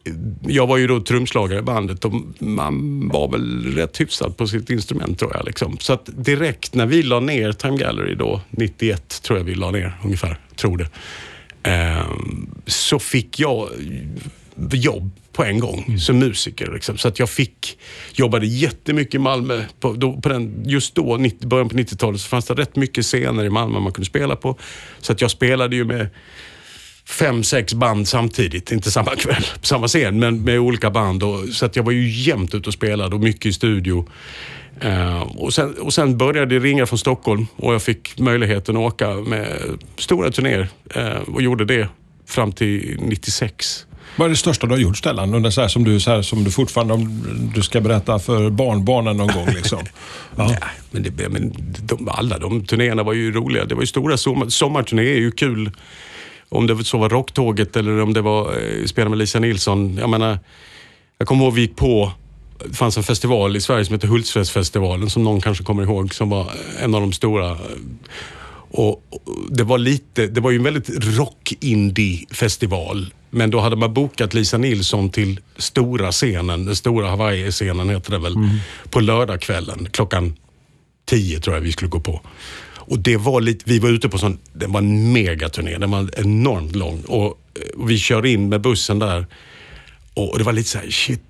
jag 0.46 0.66
var 0.66 0.76
ju 0.76 0.86
då 0.86 1.00
trumslagare 1.00 1.58
i 1.58 1.62
bandet 1.62 2.04
och 2.04 2.12
man 2.38 3.08
var 3.08 3.28
väl 3.28 3.74
rätt 3.74 4.00
hyfsad 4.00 4.36
på 4.36 4.46
sitt 4.46 4.70
instrument 4.70 5.18
tror 5.18 5.34
jag. 5.34 5.44
Liksom. 5.44 5.78
Så 5.80 5.92
att 5.92 6.24
direkt 6.24 6.74
när 6.74 6.86
vi 6.86 7.02
la 7.02 7.20
ner 7.20 7.52
Time 7.52 7.76
Gallery 7.76 8.14
då, 8.14 8.40
91 8.50 9.22
tror 9.22 9.38
jag 9.38 9.44
vi 9.44 9.54
la 9.54 9.70
ner 9.70 9.92
ungefär, 10.04 10.38
tror 10.56 10.76
det. 10.78 10.88
Ehm, 11.70 12.50
så 12.66 12.98
fick 12.98 13.40
jag 13.40 13.68
jobb 14.72 15.10
på 15.32 15.44
en 15.44 15.58
gång 15.58 15.98
som 15.98 16.19
musiker. 16.19 16.72
Liksom. 16.72 16.98
Så 16.98 17.08
att 17.08 17.19
jag 17.19 17.30
fick, 17.30 17.78
jobbade 18.12 18.46
jättemycket 18.46 19.14
i 19.14 19.19
Malmö. 19.19 19.62
På, 19.80 19.92
då, 19.92 20.20
på 20.20 20.28
den, 20.28 20.62
just 20.66 20.94
då, 20.94 21.16
90, 21.16 21.48
början 21.48 21.69
på 21.69 21.76
90-talet, 21.76 22.20
så 22.20 22.28
fanns 22.28 22.46
det 22.46 22.54
rätt 22.54 22.76
mycket 22.76 23.04
scener 23.04 23.44
i 23.44 23.50
Malmö 23.50 23.80
man 23.80 23.92
kunde 23.92 24.06
spela 24.06 24.36
på. 24.36 24.58
Så 25.00 25.12
att 25.12 25.20
jag 25.20 25.30
spelade 25.30 25.76
ju 25.76 25.84
med 25.84 26.08
fem, 27.08 27.44
sex 27.44 27.75
band 27.75 28.08
samtidigt. 28.08 28.73
Inte 28.73 28.91
samma 28.91 29.17
kväll 29.17 29.47
på 29.61 29.67
samma 29.67 29.88
scen, 29.88 30.19
men 30.19 30.43
med 30.43 30.58
olika 30.58 30.91
band. 30.91 31.23
Och, 31.23 31.49
så 31.49 31.67
att 31.67 31.76
jag 31.76 31.82
var 31.82 31.93
ju 31.93 32.11
jämt 32.11 32.55
ute 32.55 32.69
och 32.69 32.75
spelade 32.75 33.14
och 33.14 33.20
mycket 33.20 33.47
i 33.47 33.53
studio. 33.53 34.08
Eh, 34.81 35.23
och, 35.23 35.55
sen, 35.55 35.75
och 35.75 35.94
sen 35.94 36.19
började 36.19 36.58
det 36.58 36.67
ringa 36.67 36.87
från 36.87 36.99
Stockholm 36.99 37.47
och 37.56 37.75
jag 37.75 37.82
fick 37.82 38.19
möjligheten 38.19 38.76
att 38.76 38.82
åka 38.82 39.14
med 39.14 39.49
stora 39.99 40.31
turnéer 40.31 40.69
eh, 40.94 41.35
och 41.35 41.43
gjorde 41.43 41.64
det 41.64 41.88
fram 42.26 42.53
till 42.53 42.97
96. 43.00 43.87
Vad 44.17 44.26
är 44.26 44.31
det 44.31 44.37
största 44.37 44.67
du 44.67 44.73
har 44.73 44.81
gjort 44.81 44.97
Stellan? 44.97 45.35
Under 45.35 45.50
så 45.50 45.61
här, 45.61 45.69
som, 45.69 45.85
du, 45.85 46.00
så 46.00 46.11
här, 46.11 46.23
som 46.23 46.44
du 46.44 46.50
fortfarande 46.50 46.94
om 46.94 47.23
du 47.55 47.62
ska 47.62 47.81
berätta 47.81 48.19
för 48.19 48.50
barnbarnen 48.50 49.17
någon 49.17 49.35
gång. 49.35 49.49
Liksom. 49.55 49.79
Ja. 50.37 50.55
Ja, 50.61 50.67
men 50.91 51.03
det, 51.03 51.29
men 51.29 51.53
de, 51.82 52.08
alla 52.08 52.38
de 52.38 52.64
turnéerna 52.64 53.03
var 53.03 53.12
ju 53.12 53.32
roliga. 53.32 53.64
Det 53.64 53.75
var 53.75 53.82
ju 53.82 53.87
stora 53.87 54.17
sommar, 54.17 54.49
sommarturnéer 54.49 55.12
är 55.12 55.20
ju 55.20 55.31
kul. 55.31 55.70
Om 56.48 56.66
det 56.66 56.84
så 56.84 56.98
var 56.98 57.08
Rocktåget 57.08 57.76
eller 57.76 58.00
om 58.00 58.12
det 58.12 58.22
var 58.22 58.58
eh, 58.58 58.84
spela 58.87 59.10
med 59.10 59.19
Lisa 59.19 59.38
Nilsson. 59.38 59.96
Jag 59.96 60.10
menar, 60.10 60.38
jag 61.19 61.28
kommer 61.28 61.44
ihåg 61.44 61.54
vi 61.54 61.60
gick 61.60 61.76
på, 61.76 62.12
det 62.64 62.75
fanns 62.75 62.96
en 62.96 63.02
festival 63.02 63.56
i 63.56 63.60
Sverige 63.60 63.84
som 63.84 63.94
heter 63.94 64.08
Hultsfredsfestivalen 64.08 65.10
som 65.10 65.25
någon 65.25 65.40
kanske 65.40 65.64
kommer 65.64 65.82
ihåg 65.82 66.14
som 66.14 66.31
var 66.31 66.52
en 66.82 66.94
av 66.94 67.00
de 67.00 67.12
stora. 67.12 67.56
Och, 68.70 68.90
och 69.10 69.22
det 69.50 69.64
var 69.64 69.78
lite, 69.78 70.26
det 70.26 70.40
var 70.40 70.50
ju 70.50 70.56
en 70.56 70.62
väldigt 70.62 71.19
rock-indie-festival. 71.19 73.14
Men 73.31 73.50
då 73.50 73.60
hade 73.60 73.76
man 73.76 73.94
bokat 73.94 74.34
Lisa 74.34 74.58
Nilsson 74.58 75.10
till 75.10 75.40
stora 75.56 76.12
scenen, 76.12 76.64
den 76.64 76.76
stora 76.76 77.08
Hawaii-scenen 77.08 77.90
heter 77.90 78.10
det 78.10 78.19
väl, 78.19 78.34
på 78.90 79.00
lördagskvällen 79.00 79.88
klockan 79.90 80.37
10 81.04 81.40
tror 81.40 81.56
jag 81.56 81.60
vi 81.60 81.72
skulle 81.72 81.88
gå 81.88 82.00
på. 82.00 82.20
Och 82.88 82.98
det 82.98 83.16
var 83.16 83.40
lite, 83.40 83.64
vi 83.66 83.78
var 83.78 83.88
ute 83.88 84.08
på 84.08 84.19
sån, 84.19 84.38
det 84.52 84.66
var 84.66 84.78
en 84.81 85.12
megaturné, 85.12 85.78
den 85.78 85.90
var 85.90 86.10
enormt 86.20 86.76
lång. 86.76 87.02
Och, 87.06 87.26
och 87.76 87.90
vi 87.90 87.98
kör 87.98 88.26
in 88.26 88.48
med 88.48 88.60
bussen 88.60 88.98
där 88.98 89.26
och 90.14 90.38
det 90.38 90.44
var 90.44 90.52
lite 90.52 90.69
så 90.69 90.78
här, 90.78 90.90
shit, 90.90 91.22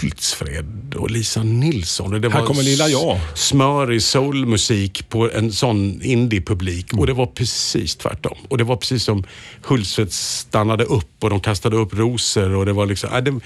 Hultsfred 0.00 0.94
och 0.94 1.10
Lisa 1.10 1.42
Nilsson. 1.42 2.14
Och 2.14 2.20
det 2.20 2.32
Här 2.32 2.40
var 2.40 2.46
kommer 2.46 2.62
lilla 2.62 2.88
jag. 2.88 3.18
Smörig 3.34 4.02
soulmusik 4.02 5.08
på 5.08 5.30
en 5.30 5.52
sån 5.52 6.02
indie-publik. 6.02 6.92
Och 6.92 7.06
det 7.06 7.12
var 7.12 7.26
precis 7.26 7.96
tvärtom. 7.96 8.36
Och 8.48 8.58
det 8.58 8.64
var 8.64 8.76
precis 8.76 9.04
som 9.04 9.24
Hultsfred 9.62 10.12
stannade 10.12 10.84
upp 10.84 11.24
och 11.24 11.30
de 11.30 11.40
kastade 11.40 11.76
upp 11.76 11.94
rosor. 11.94 12.54
Och 12.54 12.66
det 12.66 12.72
var 12.72 12.86
liksom, 12.86 13.10
äh, 13.14 13.22
det, 13.22 13.40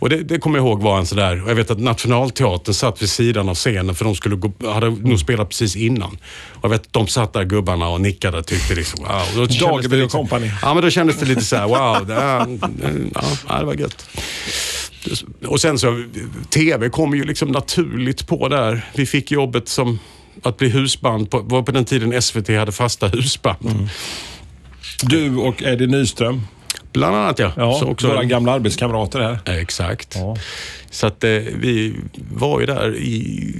och 0.00 0.08
det, 0.08 0.16
det 0.16 0.38
kommer 0.38 0.58
jag 0.58 0.66
ihåg 0.66 0.82
var 0.82 0.98
en 0.98 1.06
sådär, 1.06 1.42
jag 1.46 1.54
vet 1.54 1.70
att 1.70 1.80
Nationalteatern 1.80 2.74
satt 2.74 3.02
vid 3.02 3.10
sidan 3.10 3.48
av 3.48 3.54
scenen 3.54 3.94
för 3.94 4.04
de 4.04 4.14
skulle 4.14 4.36
gå, 4.36 4.52
hade 4.72 4.90
nog 4.90 5.20
spelat 5.20 5.48
precis 5.48 5.76
innan. 5.76 6.18
Och 6.52 6.64
jag 6.64 6.68
vet 6.70 6.80
att 6.80 6.92
de 6.92 7.06
satt 7.06 7.32
där 7.32 7.44
gubbarna 7.44 7.88
och 7.88 8.00
nickade 8.00 8.38
och 8.38 8.46
tyckte 8.46 8.74
liksom 8.74 9.04
wow. 9.04 9.10
Och 9.10 9.22
då 9.34 9.48
kändes 9.48 9.58
det 9.58 9.66
Dageby 9.66 9.96
och 9.96 10.02
liksom- 10.02 10.20
company. 10.20 10.50
Ja, 10.62 10.74
men 10.74 10.82
då 10.82 10.90
kändes 10.90 11.16
det 11.16 11.26
lite 11.26 11.44
så 11.44 11.56
här, 11.56 11.68
wow, 11.68 12.06
det, 12.06 12.14
ja, 13.48 13.58
det 13.58 13.64
var 13.64 13.74
gött. 13.74 14.08
Och 15.46 15.60
sen 15.60 15.78
så, 15.78 16.04
TV 16.50 16.88
kom 16.90 17.14
ju 17.14 17.24
liksom 17.24 17.48
naturligt 17.48 18.26
på 18.26 18.48
där. 18.48 18.84
Vi 18.94 19.06
fick 19.06 19.30
jobbet 19.30 19.68
som 19.68 19.98
att 20.42 20.56
bli 20.56 20.68
husband. 20.68 21.30
På, 21.30 21.38
var 21.38 21.62
på 21.62 21.72
den 21.72 21.84
tiden 21.84 22.22
SVT 22.22 22.48
hade 22.48 22.72
fasta 22.72 23.08
husband. 23.08 23.88
Du 25.02 25.36
och 25.36 25.62
Eddie 25.62 25.86
Nyström. 25.86 26.42
Bland 26.92 27.16
annat 27.16 27.38
ja. 27.38 27.52
Ja, 27.56 27.78
Så 27.80 27.86
också- 27.86 28.08
våra 28.08 28.24
gamla 28.24 28.52
arbetskamrater 28.52 29.20
här. 29.20 29.58
Exakt. 29.60 30.14
Ja. 30.16 30.36
Så 30.90 31.06
att 31.06 31.24
eh, 31.24 31.30
vi 31.30 31.94
var 32.32 32.60
ju 32.60 32.66
där 32.66 32.96
i 32.96 33.54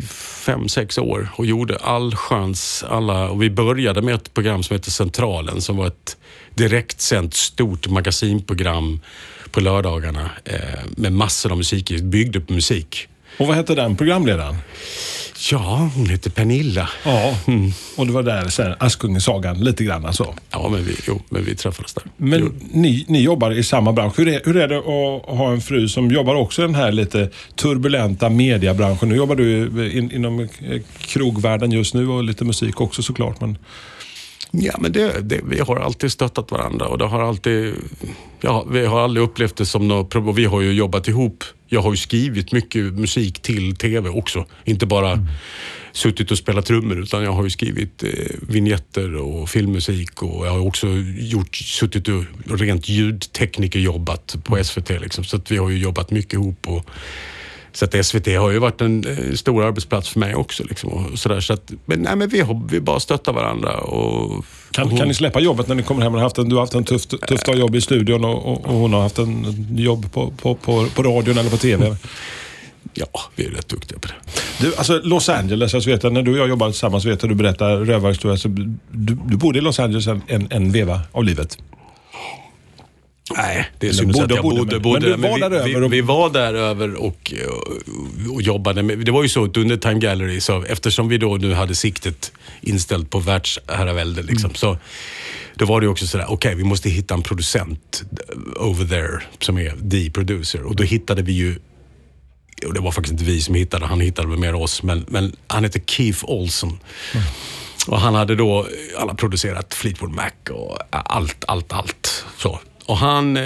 fem, 0.45 0.69
sex 0.69 0.99
år 0.99 1.29
och 1.37 1.47
gjorde 1.47 1.77
all 1.77 2.17
chans 2.17 2.85
alla. 2.89 3.29
Och 3.31 3.43
vi 3.43 3.51
började 3.51 4.03
med 4.03 4.15
ett 4.15 4.35
program 4.35 4.63
som 4.63 4.75
heter 4.75 4.91
Centralen 4.91 5.61
som 5.61 5.77
var 5.77 5.87
ett 5.87 6.17
direktsänt 6.55 7.35
stort 7.35 7.89
magasinprogram 7.89 9.01
på 9.53 9.61
lördagarna 9.61 10.31
eh, 10.45 10.59
med 10.97 11.13
massor 11.13 11.51
av 11.51 11.57
musik 11.57 12.01
byggde 12.03 12.41
på 12.41 12.53
musik. 12.53 13.09
Och 13.39 13.47
vad 13.47 13.57
hette 13.57 13.75
den 13.75 13.97
programledaren? 13.97 14.57
Ja, 15.51 15.91
hon 15.95 16.07
heter 16.07 16.31
Pernilla. 16.31 16.89
Ja, 17.05 17.37
och 17.97 18.07
det 18.07 18.13
var 18.13 18.23
där 18.23 18.49
sen 18.49 18.75
Askungesagan 18.79 19.59
lite 19.59 19.85
grann 19.85 20.07
alltså. 20.07 20.35
Ja, 20.51 20.69
men 20.69 20.85
vi, 20.85 20.97
jo, 21.07 21.23
men 21.29 21.45
vi 21.45 21.55
träffades 21.55 21.95
där. 21.95 22.03
Jo. 22.07 22.13
Men 22.17 22.53
ni, 22.73 23.05
ni 23.09 23.23
jobbar 23.23 23.51
i 23.51 23.63
samma 23.63 23.93
bransch. 23.93 24.19
Hur 24.19 24.29
är, 24.29 24.41
hur 24.45 24.57
är 24.57 24.69
det 24.69 24.79
att 24.79 25.37
ha 25.39 25.53
en 25.53 25.61
fru 25.61 25.89
som 25.89 26.11
jobbar 26.11 26.35
också 26.35 26.63
i 26.63 26.65
den 26.65 26.75
här 26.75 26.93
lite 26.93 27.31
turbulenta 27.55 28.29
mediebranschen? 28.29 29.09
Nu 29.09 29.17
jobbar 29.17 29.37
du 29.37 29.67
in, 29.93 30.13
inom 30.13 30.41
eh, 30.41 30.49
krogvärlden 30.99 31.73
just 31.73 31.95
nu 31.95 32.09
och 32.09 32.25
lite 32.25 32.45
musik 32.45 32.81
också 32.81 33.03
såklart. 33.03 33.41
Men 33.41 33.59
Ja, 34.53 34.73
men 34.79 34.93
det, 34.93 35.21
det, 35.21 35.41
vi 35.45 35.61
har 35.61 35.77
alltid 35.77 36.13
stöttat 36.13 36.51
varandra 36.51 36.87
och 36.87 36.99
det 36.99 37.05
har 37.05 37.23
alltid... 37.23 37.75
Ja, 38.41 38.67
vi 38.71 38.87
har 38.87 39.01
aldrig 39.01 39.25
upplevt 39.25 39.57
det 39.57 39.67
som 39.67 39.89
något 39.89 40.11
problem. 40.11 40.35
Vi 40.35 40.45
har 40.45 40.61
ju 40.61 40.73
jobbat 40.73 41.09
ihop. 41.09 41.45
Jag 41.67 41.83
har 41.83 41.91
ju 41.91 41.97
skrivit 41.97 42.53
mycket 42.53 42.85
musik 42.95 43.43
till 43.43 43.77
TV 43.77 44.09
också. 44.09 44.47
Inte 44.65 44.87
bara 44.87 45.27
suttit 45.93 46.31
och 46.31 46.39
spelat 46.39 46.67
trummor 46.67 47.03
utan 47.03 47.25
jag 47.25 47.33
har 47.33 47.45
ju 47.45 47.51
skrivit 47.51 48.03
eh, 48.03 48.09
vignetter 48.49 49.15
och 49.15 49.49
filmmusik 49.49 50.23
och 50.23 50.47
jag 50.47 50.51
har 50.51 50.67
också 50.67 50.89
gjort, 51.19 51.57
suttit 51.57 52.09
och 52.09 52.25
rent 52.47 52.89
ljudtekniker 52.89 53.81
jobbat 53.81 54.37
på 54.45 54.65
SVT. 54.65 54.91
Liksom. 54.91 55.25
Så 55.25 55.37
att 55.37 55.51
vi 55.51 55.57
har 55.57 55.71
ju 55.71 55.79
jobbat 55.79 56.11
mycket 56.11 56.33
ihop. 56.33 56.69
Och, 56.69 56.91
så 57.73 57.85
att 57.85 58.07
SVT 58.07 58.27
har 58.27 58.51
ju 58.51 58.59
varit 58.59 58.81
en 58.81 59.05
eh, 59.07 59.35
stor 59.35 59.65
arbetsplats 59.65 60.09
för 60.09 60.21
mig 60.21 60.35
också. 60.35 60.65
Liksom, 60.65 60.91
och 60.91 61.19
sådär. 61.19 61.41
Så 61.41 61.53
att, 61.53 61.73
men 61.87 62.03
nej, 62.03 62.17
men 62.17 62.29
vi, 62.29 62.45
vi 62.71 62.81
bara 62.81 63.01
stöttar 63.01 63.33
varandra. 63.33 63.77
Och, 63.77 64.45
kan, 64.71 64.85
och 64.85 64.91
hon- 64.91 64.99
kan 64.99 65.09
ni 65.09 65.15
släppa 65.15 65.41
jobbet 65.41 65.69
när 65.69 65.75
ni 65.75 65.83
kommer 65.83 66.03
hem? 66.03 66.15
Haft 66.15 66.39
en, 66.39 66.49
du 66.49 66.55
har 66.55 66.63
haft 66.63 66.75
en 66.75 66.85
tufft 66.85 67.11
tuff 67.29 67.43
dag 67.43 67.59
jobb 67.59 67.75
i 67.77 67.81
studion 67.81 68.25
och, 68.25 68.47
och, 68.53 68.67
och 68.67 68.75
hon 68.75 68.93
har 68.93 69.01
haft 69.03 69.19
en 69.19 69.67
jobb 69.79 70.13
på, 70.13 70.31
på, 70.43 70.55
på, 70.55 70.87
på 70.95 71.03
radion 71.03 71.39
eller 71.39 71.51
på 71.51 71.57
TV. 71.57 71.97
Ja, 72.95 73.07
vi 73.37 73.47
är 73.47 73.51
rätt 73.51 73.69
duktiga 73.69 73.99
på 73.99 74.09
det. 74.09 74.15
Du, 74.61 74.75
alltså 74.77 75.01
Los 75.03 75.29
Angeles, 75.29 75.75
alltså 75.75 75.91
vet 75.91 76.03
jag, 76.03 76.13
när 76.13 76.23
du 76.23 76.33
och 76.33 76.39
jag 76.39 76.49
jobbade 76.49 76.73
tillsammans, 76.73 77.05
vet 77.05 77.23
jag, 77.23 77.31
du 77.31 77.35
berättar 77.35 77.77
rövarhistorier. 77.77 78.37
Så 78.37 78.49
du, 78.49 79.19
du 79.27 79.37
bodde 79.37 79.59
i 79.59 79.63
Los 79.63 79.81
Angeles 79.81 80.07
en, 80.07 80.23
en, 80.27 80.47
en 80.51 80.73
veva 80.73 81.01
av 81.13 81.25
livet. 81.25 81.59
Nej, 83.37 83.71
det 83.79 83.89
är 83.89 83.93
synd 83.93 84.11
att 84.11 84.17
bodde- 84.17 84.35
jag 84.35 84.43
bodde, 84.43 84.81
bodde, 84.81 84.81
men- 84.81 84.83
bodde, 84.83 85.17
men 85.17 85.21
du 85.21 85.29
var 85.29 85.35
vi, 85.35 85.41
där 85.41 85.51
över 85.51 85.81
vi, 85.81 85.87
och- 85.87 85.93
vi 85.93 86.01
var 86.01 86.31
där 86.31 86.55
över 86.55 86.95
och, 86.95 87.33
och, 88.27 88.35
och 88.35 88.43
jobbade 88.43 88.83
med, 88.83 88.99
det 88.99 89.13
var 89.13 89.23
ju 89.23 89.29
så 89.29 89.45
att 89.45 89.57
under 89.57 89.77
Time 89.77 90.01
Gallery, 90.01 90.41
så 90.41 90.63
eftersom 90.63 91.09
vi 91.09 91.19
då 91.19 91.37
nu 91.37 91.55
hade 91.55 91.75
siktet 91.75 92.33
inställt 92.61 93.11
på 93.11 93.19
världsherravälde, 93.19 94.23
liksom, 94.23 94.45
Mm. 94.51 94.55
så 94.55 94.79
då 95.55 95.65
var 95.67 95.81
det 95.81 95.89
också 95.89 96.07
sådär, 96.07 96.27
okej 96.29 96.55
vi 96.55 96.65
måste 96.65 96.91
hitta 96.91 97.15
en 97.15 97.23
producent 97.23 98.03
over 98.57 98.85
there 98.85 99.23
som 99.41 99.59
är 99.59 99.91
the 99.91 100.11
producer. 100.11 100.63
Och 100.63 100.77
då 100.77 100.83
hittade 100.83 101.23
vi 101.23 101.33
ju 101.33 101.59
och 102.67 102.75
det 102.75 102.81
var 102.81 102.91
faktiskt 102.93 103.13
inte 103.13 103.25
vi 103.25 103.41
som 103.41 103.55
hittade, 103.55 103.87
han 103.87 104.01
hittade 104.01 104.29
väl 104.29 104.39
mer 104.39 104.55
oss, 104.55 104.83
men, 104.83 105.05
men 105.09 105.37
han 105.47 105.65
heter 105.65 105.81
Keith 105.87 106.25
Olson. 106.25 106.79
Och 107.87 108.01
han 108.01 108.15
hade 108.15 108.35
då 108.37 108.67
alla 108.99 109.15
producerat 109.15 109.75
Fleetwood 109.75 110.11
Mac 110.15 110.31
och 110.51 110.79
allt, 110.91 111.45
allt, 111.49 111.73
allt. 111.73 112.25
Så. 112.39 112.61
Och 112.91 112.97
han 112.97 113.37
eh, 113.37 113.45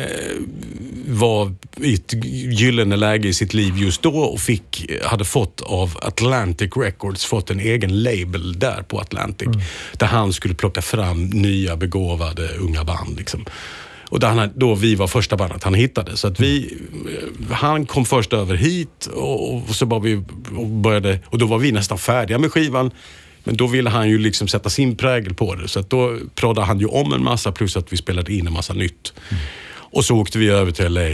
var 1.08 1.54
i 1.76 1.94
ett 1.94 2.12
gyllene 2.60 2.96
läge 2.96 3.28
i 3.28 3.32
sitt 3.32 3.54
liv 3.54 3.78
just 3.78 4.02
då 4.02 4.18
och 4.18 4.40
fick, 4.40 4.90
hade 5.02 5.24
fått 5.24 5.60
av 5.60 5.98
Atlantic 6.02 6.70
Records, 6.76 7.24
fått 7.24 7.50
en 7.50 7.60
egen 7.60 8.02
label 8.02 8.58
där 8.58 8.82
på 8.82 9.00
Atlantic. 9.00 9.48
Där 9.92 10.06
han 10.06 10.32
skulle 10.32 10.54
plocka 10.54 10.82
fram 10.82 11.24
nya 11.24 11.76
begåvade 11.76 12.48
unga 12.48 12.84
band. 12.84 13.16
Liksom. 13.16 13.44
Och 14.08 14.20
där 14.20 14.28
han, 14.28 14.50
då 14.54 14.74
vi 14.74 14.94
var 14.94 15.06
första 15.06 15.36
bandet 15.36 15.64
han 15.64 15.74
hittade. 15.74 16.16
Så 16.16 16.28
att 16.28 16.40
vi, 16.40 16.78
eh, 17.48 17.56
han 17.56 17.86
kom 17.86 18.04
först 18.04 18.32
över 18.32 18.54
hit 18.54 19.06
och, 19.14 19.54
och 19.54 19.74
så 19.74 19.86
var 19.86 20.00
vi 20.00 20.22
och 20.56 20.66
började, 20.66 21.18
och 21.26 21.38
då 21.38 21.46
var 21.46 21.58
vi 21.58 21.72
nästan 21.72 21.98
färdiga 21.98 22.38
med 22.38 22.52
skivan. 22.52 22.90
Men 23.44 23.56
då 23.56 23.66
ville 23.66 23.90
han 23.90 24.08
ju 24.08 24.18
liksom 24.18 24.48
sätta 24.48 24.70
sin 24.70 24.96
prägel 24.96 25.34
på 25.34 25.54
det. 25.54 25.68
Så 25.68 25.80
att 25.80 25.90
då 25.90 26.18
proddade 26.34 26.66
han 26.66 26.80
ju 26.80 26.86
om 26.86 27.12
en 27.12 27.24
massa 27.24 27.52
plus 27.52 27.76
att 27.76 27.92
vi 27.92 27.96
spelade 27.96 28.32
in 28.32 28.46
en 28.46 28.52
massa 28.52 28.72
nytt. 28.72 29.12
Och 29.74 30.04
så 30.04 30.16
åkte 30.16 30.38
vi 30.38 30.48
över 30.48 30.72
till 30.72 30.92
LA 30.92 31.08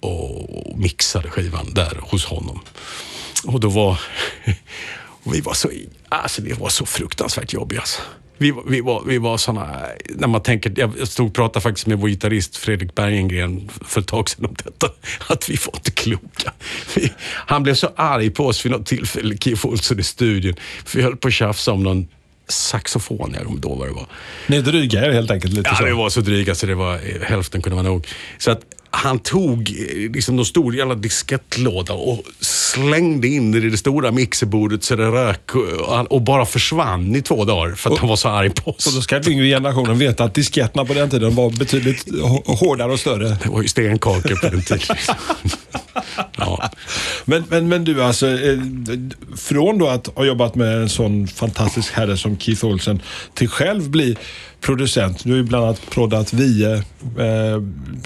och 0.00 0.78
mixade 0.78 1.30
skivan 1.30 1.74
där 1.74 1.98
hos 2.02 2.24
honom. 2.24 2.60
Och 3.44 3.60
då 3.60 3.68
var... 3.68 4.00
Och 5.26 5.34
vi 5.34 5.40
var 5.40 5.54
så, 5.54 5.70
alltså 6.08 6.42
vi 6.42 6.52
var 6.52 6.68
så 6.68 6.86
fruktansvärt 6.86 7.52
jobbiga. 7.52 7.80
Alltså. 7.80 8.02
Vi, 8.38 8.50
var- 8.50 8.64
vi 8.68 8.80
var, 8.80 9.02
vi 9.06 9.18
var 9.18 9.36
såna, 9.38 9.76
när 10.08 10.28
man 10.28 10.42
tänker, 10.42 10.72
jag 10.76 11.08
stod 11.08 11.26
och 11.26 11.34
pratade 11.34 11.60
faktiskt 11.60 11.86
med 11.86 11.98
vår 11.98 12.08
gitarrist 12.08 12.56
Fredrik 12.56 12.94
Bergengren 12.94 13.70
för 13.84 14.00
ett 14.00 14.06
tag 14.06 14.28
sedan 14.30 14.44
om 14.46 14.54
detta. 14.64 14.86
Att 15.34 15.48
vi 15.50 15.54
var 15.66 15.76
inte 15.76 15.90
kloka. 15.90 16.52
Vi, 16.96 17.12
han 17.46 17.62
blev 17.62 17.74
så 17.74 17.88
arg 17.96 18.30
på 18.30 18.46
oss 18.46 18.64
vid 18.66 18.72
något 18.72 18.86
tillfälle, 18.86 19.36
Keith 19.40 19.66
Olsson 19.66 20.00
i 20.00 20.02
studion. 20.02 20.54
För 20.84 20.98
vi 20.98 21.04
höll 21.04 21.16
på 21.16 21.28
att 21.28 21.34
tjafsa 21.34 21.72
om 21.72 21.82
någon 21.82 22.06
saxofon, 22.48 23.30
jag 23.34 23.42
kommer 23.42 23.56
inte 23.56 23.68
ihåg 23.68 23.78
vad 23.78 23.88
det 23.88 23.92
var. 23.94 24.06
Ni 24.46 24.60
dryga 24.60 25.06
er 25.06 25.12
helt 25.12 25.30
enkelt 25.30 25.52
lite 25.54 25.68
Ja, 25.72 25.76
så. 25.76 25.84
vi 25.84 25.92
var 25.92 26.08
så 26.10 26.20
dryga 26.20 26.54
så 26.54 26.66
det 26.66 26.74
var, 26.74 27.00
hälften 27.24 27.62
kunde 27.62 27.74
vara 27.76 27.86
nog. 27.88 28.06
Så 28.38 28.50
att 28.50 28.60
han 28.90 29.18
tog 29.18 29.70
eh, 29.70 30.10
liksom 30.12 30.36
någon 30.36 30.46
stor 30.46 30.74
jävla 30.76 30.94
diskettlåda 30.94 31.92
och 31.94 32.22
slängde 32.40 33.28
in 33.28 33.52
det 33.52 33.58
i 33.58 33.70
det 33.70 33.76
stora 33.76 34.10
mixerbordet 34.12 34.84
så 34.84 34.96
det 34.96 35.06
rök 35.10 35.54
och, 35.54 36.12
och 36.12 36.22
bara 36.22 36.46
försvann 36.46 37.16
i 37.16 37.22
två 37.22 37.44
dagar 37.44 37.74
för 37.74 37.90
att 37.92 37.98
han 37.98 38.08
var 38.08 38.16
så 38.16 38.28
arg 38.28 38.50
på 38.50 38.70
Och 38.70 38.76
oss. 38.76 38.94
då 38.94 39.00
ska 39.02 39.18
den 39.18 39.32
yngre 39.32 39.46
generationen 39.46 39.98
veta 39.98 40.24
att 40.24 40.34
disketterna 40.34 40.84
på 40.84 40.94
den 40.94 41.10
tiden 41.10 41.34
var 41.34 41.50
betydligt 41.50 42.06
hå- 42.08 42.56
hårdare 42.56 42.92
och 42.92 43.00
större. 43.00 43.28
Det 43.42 43.48
var 43.48 43.62
ju 43.62 43.68
stenkakor 43.68 44.36
på 44.42 44.48
den 44.48 44.62
tiden. 44.62 44.96
ja. 46.36 46.65
Men, 47.28 47.44
men, 47.48 47.68
men 47.68 47.84
du, 47.84 48.02
alltså, 48.02 48.26
eh, 48.26 48.58
från 49.36 49.78
då 49.78 49.88
att 49.88 50.06
ha 50.06 50.24
jobbat 50.24 50.54
med 50.54 50.76
en 50.76 50.88
sån 50.88 51.26
fantastisk 51.26 51.92
herre 51.92 52.16
som 52.16 52.38
Keith 52.38 52.64
Olsen 52.64 53.02
till 53.34 53.48
själv 53.48 53.90
bli 53.90 54.16
producent. 54.60 55.24
Du 55.24 55.30
har 55.30 55.36
ju 55.36 55.42
bland 55.42 55.64
annat 55.64 55.90
proddat 55.90 56.32
Vie. 56.32 56.74
Eh, 56.74 56.82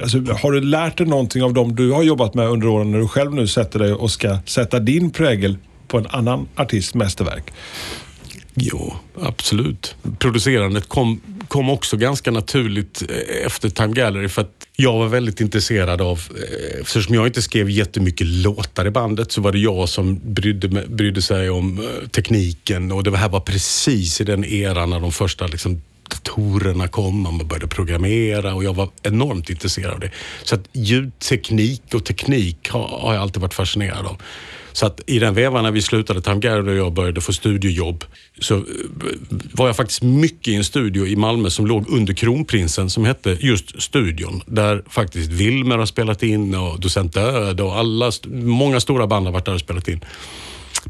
alltså, 0.02 0.18
har 0.42 0.52
du 0.52 0.60
lärt 0.60 0.98
dig 0.98 1.06
någonting 1.06 1.42
av 1.42 1.54
dem 1.54 1.74
du 1.74 1.90
har 1.90 2.02
jobbat 2.02 2.34
med 2.34 2.48
under 2.48 2.68
åren 2.68 2.90
när 2.90 2.98
du 2.98 3.08
själv 3.08 3.34
nu 3.34 3.46
sätter 3.46 3.78
dig 3.78 3.92
och 3.92 4.10
ska 4.10 4.38
sätta 4.46 4.78
din 4.78 5.10
prägel 5.10 5.58
på 5.88 5.98
en 5.98 6.06
annan 6.06 6.48
artists 6.56 6.94
mästerverk? 6.94 7.52
Jo, 8.54 8.94
absolut. 9.20 9.94
Producerandet 10.18 10.88
kom, 10.88 11.20
kom 11.48 11.70
också 11.70 11.96
ganska 11.96 12.30
naturligt 12.30 13.02
eh, 13.08 13.46
efter 13.46 13.70
Time 13.70 13.92
Gallery 13.94 14.28
för 14.28 14.42
att 14.42 14.66
jag 14.76 14.98
var 14.98 15.08
väldigt 15.08 15.40
intresserad 15.40 16.00
av, 16.00 16.20
eh, 16.30 16.80
eftersom 16.80 17.14
jag 17.14 17.26
inte 17.26 17.42
skrev 17.42 17.70
jättemycket 17.70 18.26
låtar 18.26 18.86
i 18.86 18.90
bandet 18.90 19.32
så 19.32 19.40
var 19.40 19.52
det 19.52 19.58
jag 19.58 19.88
som 19.88 20.20
brydde, 20.24 20.68
brydde 20.88 21.22
sig 21.22 21.50
om 21.50 21.78
eh, 21.78 22.08
tekniken 22.08 22.92
och 22.92 23.04
det 23.04 23.16
här 23.16 23.28
var 23.28 23.40
precis 23.40 24.20
i 24.20 24.24
den 24.24 24.44
eran 24.44 24.90
när 24.90 25.00
de 25.00 25.12
första 25.12 25.46
liksom, 25.46 25.82
datorerna 26.10 26.88
kom, 26.88 27.22
man 27.22 27.38
började 27.38 27.66
programmera 27.66 28.54
och 28.54 28.64
jag 28.64 28.74
var 28.74 28.88
enormt 29.02 29.50
intresserad 29.50 29.92
av 29.92 30.00
det. 30.00 30.10
Så 30.42 30.54
att 30.54 30.68
ljudteknik 30.72 31.94
och 31.94 32.04
teknik 32.04 32.70
har, 32.70 32.88
har 32.88 33.14
jag 33.14 33.22
alltid 33.22 33.42
varit 33.42 33.54
fascinerad 33.54 34.06
av. 34.06 34.22
Så 34.72 34.86
att 34.86 35.00
i 35.06 35.18
den 35.18 35.34
vevan 35.34 35.64
när 35.64 35.70
vi 35.70 35.82
slutade 35.82 36.22
Time 36.22 36.40
Gallery 36.40 36.78
och 36.78 36.86
jag 36.86 36.92
började 36.92 37.20
få 37.20 37.32
studiojobb 37.32 38.04
så 38.40 38.56
eh, 38.56 38.62
var 39.52 39.66
jag 39.66 39.76
faktiskt 39.76 40.02
mycket 40.02 40.48
i 40.48 40.54
en 40.54 40.64
studio 40.64 41.06
i 41.06 41.16
Malmö 41.16 41.50
som 41.50 41.66
låg 41.66 41.88
under 41.88 42.14
Kronprinsen 42.14 42.90
som 42.90 43.04
hette 43.04 43.36
just 43.40 43.82
Studion. 43.82 44.42
Där 44.46 44.82
faktiskt 44.88 45.30
Wilmer 45.30 45.78
har 45.78 45.86
spelat 45.86 46.22
in 46.22 46.54
och 46.54 46.80
Docent 46.80 47.14
Död 47.14 47.60
och 47.60 47.78
alla, 47.78 48.12
många 48.30 48.80
stora 48.80 49.06
band 49.06 49.26
har 49.26 49.32
varit 49.32 49.44
där 49.44 49.54
och 49.54 49.60
spelat 49.60 49.88
in. 49.88 50.04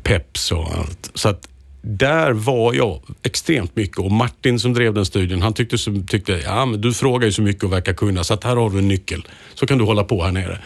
Peps 0.03 0.53
och 0.53 0.75
allt. 0.75 1.11
Så 1.15 1.29
att 1.29 1.49
där 1.83 2.33
var 2.33 2.75
jag 2.75 3.03
extremt 3.23 3.77
mycket 3.77 3.99
och 3.99 4.13
Martin 4.13 4.61
som 4.61 4.73
drev 4.75 4.95
den 4.95 5.07
studion, 5.07 5.43
han 5.43 5.55
tyckte, 5.55 5.79
som, 5.79 6.07
tyckte 6.07 6.33
ja 6.33 6.67
men 6.67 6.81
du 6.81 6.95
frågar 6.95 7.27
ju 7.27 7.33
så 7.33 7.43
mycket 7.43 7.65
och 7.65 7.73
verkar 7.73 7.93
kunna 7.93 8.25
så 8.25 8.35
att 8.35 8.45
här 8.45 8.57
har 8.57 8.71
du 8.71 8.79
en 8.79 8.89
nyckel. 8.89 9.27
Så 9.55 9.67
kan 9.67 9.79
du 9.79 9.85
hålla 9.85 10.05
på 10.05 10.25
här 10.25 10.33
nere. 10.33 10.59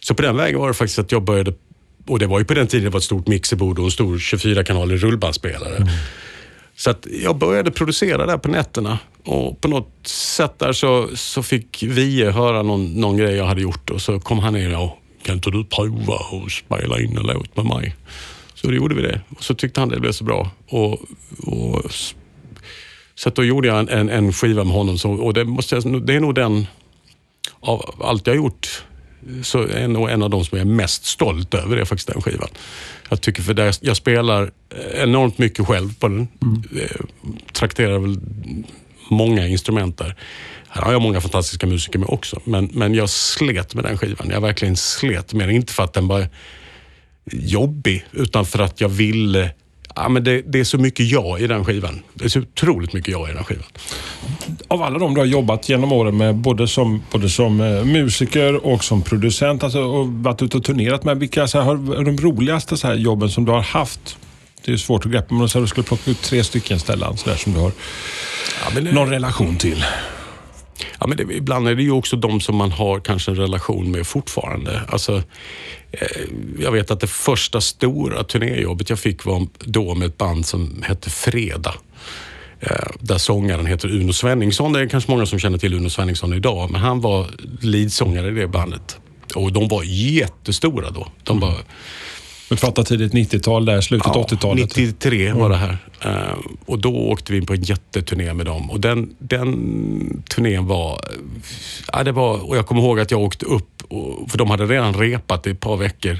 Så 0.00 0.14
på 0.14 0.22
den 0.22 0.36
vägen 0.36 0.60
var 0.60 0.68
det 0.68 0.74
faktiskt 0.74 0.98
att 0.98 1.12
jag 1.12 1.22
började, 1.22 1.52
och 2.06 2.18
det 2.18 2.26
var 2.26 2.38
ju 2.38 2.44
på 2.44 2.54
den 2.54 2.66
tiden 2.66 2.84
det 2.84 2.90
var 2.90 2.98
ett 2.98 3.04
stort 3.04 3.26
mixerbord 3.26 3.78
och 3.78 3.84
en 3.84 3.90
stor 3.90 4.18
24-kanalig 4.18 4.96
rullbandspelare. 4.96 5.86
Så 6.76 6.90
att 6.90 7.06
jag 7.22 7.36
började 7.36 7.70
producera 7.70 8.26
där 8.26 8.38
på 8.38 8.48
nätterna 8.48 8.98
och 9.24 9.60
på 9.60 9.68
något 9.68 10.06
sätt 10.06 10.58
där 10.58 10.72
så, 10.72 11.08
så 11.14 11.42
fick 11.42 11.82
Vie 11.82 12.30
höra 12.30 12.62
någon, 12.62 13.00
någon 13.00 13.16
grej 13.16 13.36
jag 13.36 13.46
hade 13.46 13.60
gjort 13.60 13.90
och 13.90 14.02
så 14.02 14.20
kom 14.20 14.38
han 14.38 14.52
ner 14.52 14.78
och 14.78 14.98
kan 15.22 15.34
inte 15.34 15.50
du 15.50 15.64
prova 15.64 16.14
och 16.14 16.50
spela 16.50 17.00
in 17.00 17.18
en 17.18 17.26
låt 17.26 17.56
med 17.56 17.66
mig? 17.66 17.96
Så 18.54 18.66
då 18.66 18.74
gjorde 18.74 18.94
vi 18.94 19.02
det 19.02 19.20
och 19.36 19.44
så 19.44 19.54
tyckte 19.54 19.80
han 19.80 19.88
det 19.88 20.00
blev 20.00 20.12
så 20.12 20.24
bra. 20.24 20.50
Och, 20.68 20.92
och, 21.38 21.82
så 23.14 23.28
att 23.28 23.34
då 23.34 23.44
gjorde 23.44 23.68
jag 23.68 23.78
en, 23.78 23.88
en, 23.88 24.08
en 24.08 24.32
skiva 24.32 24.64
med 24.64 24.72
honom 24.72 24.98
så, 24.98 25.10
och 25.10 25.34
det, 25.34 25.44
måste 25.44 25.74
jag, 25.74 26.06
det 26.06 26.14
är 26.14 26.20
nog 26.20 26.34
den 26.34 26.66
av 27.60 27.94
allt 28.00 28.26
jag 28.26 28.36
gjort 28.36 28.84
så 29.42 29.62
är 29.68 29.88
nog 29.88 30.10
en 30.10 30.22
av 30.22 30.30
de 30.30 30.44
som 30.44 30.58
jag 30.58 30.66
är 30.66 30.70
mest 30.70 31.04
stolt 31.04 31.54
över 31.54 31.76
är 31.76 31.84
faktiskt 31.84 32.08
den 32.08 32.22
skivan. 32.22 32.48
Jag 33.10 33.20
tycker 33.20 33.42
för 33.42 33.54
det, 33.54 33.78
jag 33.80 33.96
spelar 33.96 34.50
enormt 34.94 35.38
mycket 35.38 35.66
själv 35.66 35.98
på 35.98 36.08
den. 36.08 36.28
Mm. 36.42 36.62
Trakterar 37.52 37.98
väl 37.98 38.20
många 39.08 39.46
instrument 39.46 39.98
där. 39.98 40.16
Här 40.68 40.82
har 40.82 40.92
jag 40.92 41.02
många 41.02 41.20
fantastiska 41.20 41.66
musiker 41.66 41.98
med 41.98 42.08
också. 42.08 42.40
Men, 42.44 42.70
men 42.72 42.94
jag 42.94 43.10
slet 43.10 43.74
med 43.74 43.84
den 43.84 43.98
skivan. 43.98 44.30
Jag 44.30 44.40
verkligen 44.40 44.76
slet 44.76 45.32
med 45.32 45.48
den. 45.48 45.56
Inte 45.56 45.72
för 45.72 45.82
att 45.82 45.92
den 45.92 46.08
var 46.08 46.28
jobbig, 47.32 48.04
utan 48.12 48.46
för 48.46 48.58
att 48.58 48.80
jag 48.80 48.88
ville 48.88 49.50
Ja, 49.96 50.08
men 50.08 50.24
det, 50.24 50.42
det, 50.42 50.60
är 50.60 50.64
så 50.64 50.78
mycket 50.78 51.06
jag 51.06 51.40
i 51.40 51.46
den 51.46 51.64
skivan. 51.64 52.02
Det 52.14 52.24
är 52.24 52.28
så 52.28 52.40
otroligt 52.40 52.92
mycket 52.92 53.12
jag 53.12 53.30
i 53.30 53.32
den 53.32 53.44
skivan. 53.44 53.64
Av 54.68 54.82
alla 54.82 54.98
de 54.98 55.14
du 55.14 55.20
har 55.20 55.26
jobbat 55.26 55.68
genom 55.68 55.92
åren 55.92 56.16
med, 56.16 56.34
både 56.34 56.68
som, 56.68 57.02
både 57.10 57.28
som 57.28 57.60
eh, 57.60 57.84
musiker 57.84 58.66
och 58.66 58.84
som 58.84 59.02
producent 59.02 59.64
alltså, 59.64 59.80
och 59.80 60.08
varit 60.08 60.42
ute 60.42 60.56
och 60.56 60.64
turnerat 60.64 61.04
med, 61.04 61.18
vilka 61.18 61.48
så 61.48 61.58
här, 61.58 61.64
har 61.64 62.04
de 62.04 62.16
roligaste 62.16 62.76
så 62.76 62.86
här, 62.86 62.94
jobben 62.94 63.30
som 63.30 63.44
du 63.44 63.52
har 63.52 63.60
haft? 63.60 64.18
Det 64.64 64.72
är 64.72 64.76
svårt 64.76 65.06
att 65.06 65.12
greppa, 65.12 65.34
men 65.34 65.48
om 65.54 65.62
du 65.62 65.66
skulle 65.66 65.86
plocka 65.86 66.10
ut 66.10 66.22
tre 66.22 66.44
stycken 66.44 66.80
ställen 66.80 67.16
så 67.16 67.30
där, 67.30 67.36
som 67.36 67.52
du 67.52 67.58
har 67.58 67.72
ja, 68.64 68.70
men, 68.74 68.84
någon 68.84 69.10
relation 69.10 69.56
till. 69.56 69.84
Ja, 71.00 71.06
men 71.06 71.16
det, 71.16 71.34
ibland 71.34 71.68
är 71.68 71.74
det 71.74 71.82
ju 71.82 71.90
också 71.90 72.16
de 72.16 72.40
som 72.40 72.56
man 72.56 72.72
har 72.72 73.00
kanske 73.00 73.30
en 73.30 73.36
relation 73.36 73.90
med 73.90 74.06
fortfarande. 74.06 74.80
Alltså, 74.88 75.22
eh, 75.92 76.22
jag 76.58 76.72
vet 76.72 76.90
att 76.90 77.00
det 77.00 77.06
första 77.06 77.60
stora 77.60 78.24
turnéjobbet 78.24 78.90
jag 78.90 78.98
fick 78.98 79.24
var 79.24 79.46
då 79.58 79.94
med 79.94 80.08
ett 80.08 80.18
band 80.18 80.46
som 80.46 80.82
hette 80.82 81.10
Freda. 81.10 81.74
Eh, 82.60 82.70
där 83.00 83.18
sångaren 83.18 83.66
heter 83.66 83.88
Uno 83.88 84.12
Svenningsson. 84.12 84.72
Det 84.72 84.80
är 84.80 84.88
kanske 84.88 85.10
många 85.10 85.26
som 85.26 85.38
känner 85.38 85.58
till 85.58 85.74
Uno 85.74 85.90
Svenningsson 85.90 86.32
idag, 86.32 86.70
men 86.70 86.80
han 86.80 87.00
var 87.00 87.26
leadsångare 87.60 88.28
i 88.28 88.30
det 88.30 88.48
bandet. 88.48 88.98
Och 89.34 89.52
de 89.52 89.68
var 89.68 89.82
jättestora 89.84 90.90
då. 90.90 91.06
De 91.22 91.40
var 91.40 91.54
vi 92.48 92.56
pratar 92.56 92.82
tidigt 92.82 93.12
90-tal 93.12 93.64
där, 93.64 93.80
slutet 93.80 94.10
ja, 94.14 94.26
80-talet. 94.30 94.76
93 94.76 95.32
var 95.32 95.50
det 95.50 95.56
här. 95.56 95.78
Uh, 96.06 96.38
och 96.66 96.78
då 96.78 96.96
åkte 96.96 97.32
vi 97.32 97.38
in 97.38 97.46
på 97.46 97.52
en 97.52 97.62
jätteturné 97.62 98.34
med 98.34 98.46
dem. 98.46 98.70
Och 98.70 98.80
den, 98.80 99.16
den 99.18 100.22
turnén 100.28 100.66
var... 100.66 101.00
Ja, 101.92 102.04
det 102.04 102.12
var... 102.12 102.48
Och 102.48 102.56
jag 102.56 102.66
kommer 102.66 102.82
ihåg 102.82 103.00
att 103.00 103.10
jag 103.10 103.20
åkte 103.20 103.46
upp, 103.46 103.82
och, 103.88 104.30
för 104.30 104.38
de 104.38 104.50
hade 104.50 104.66
redan 104.66 104.94
repat 104.94 105.46
i 105.46 105.50
ett 105.50 105.60
par 105.60 105.76
veckor 105.76 106.18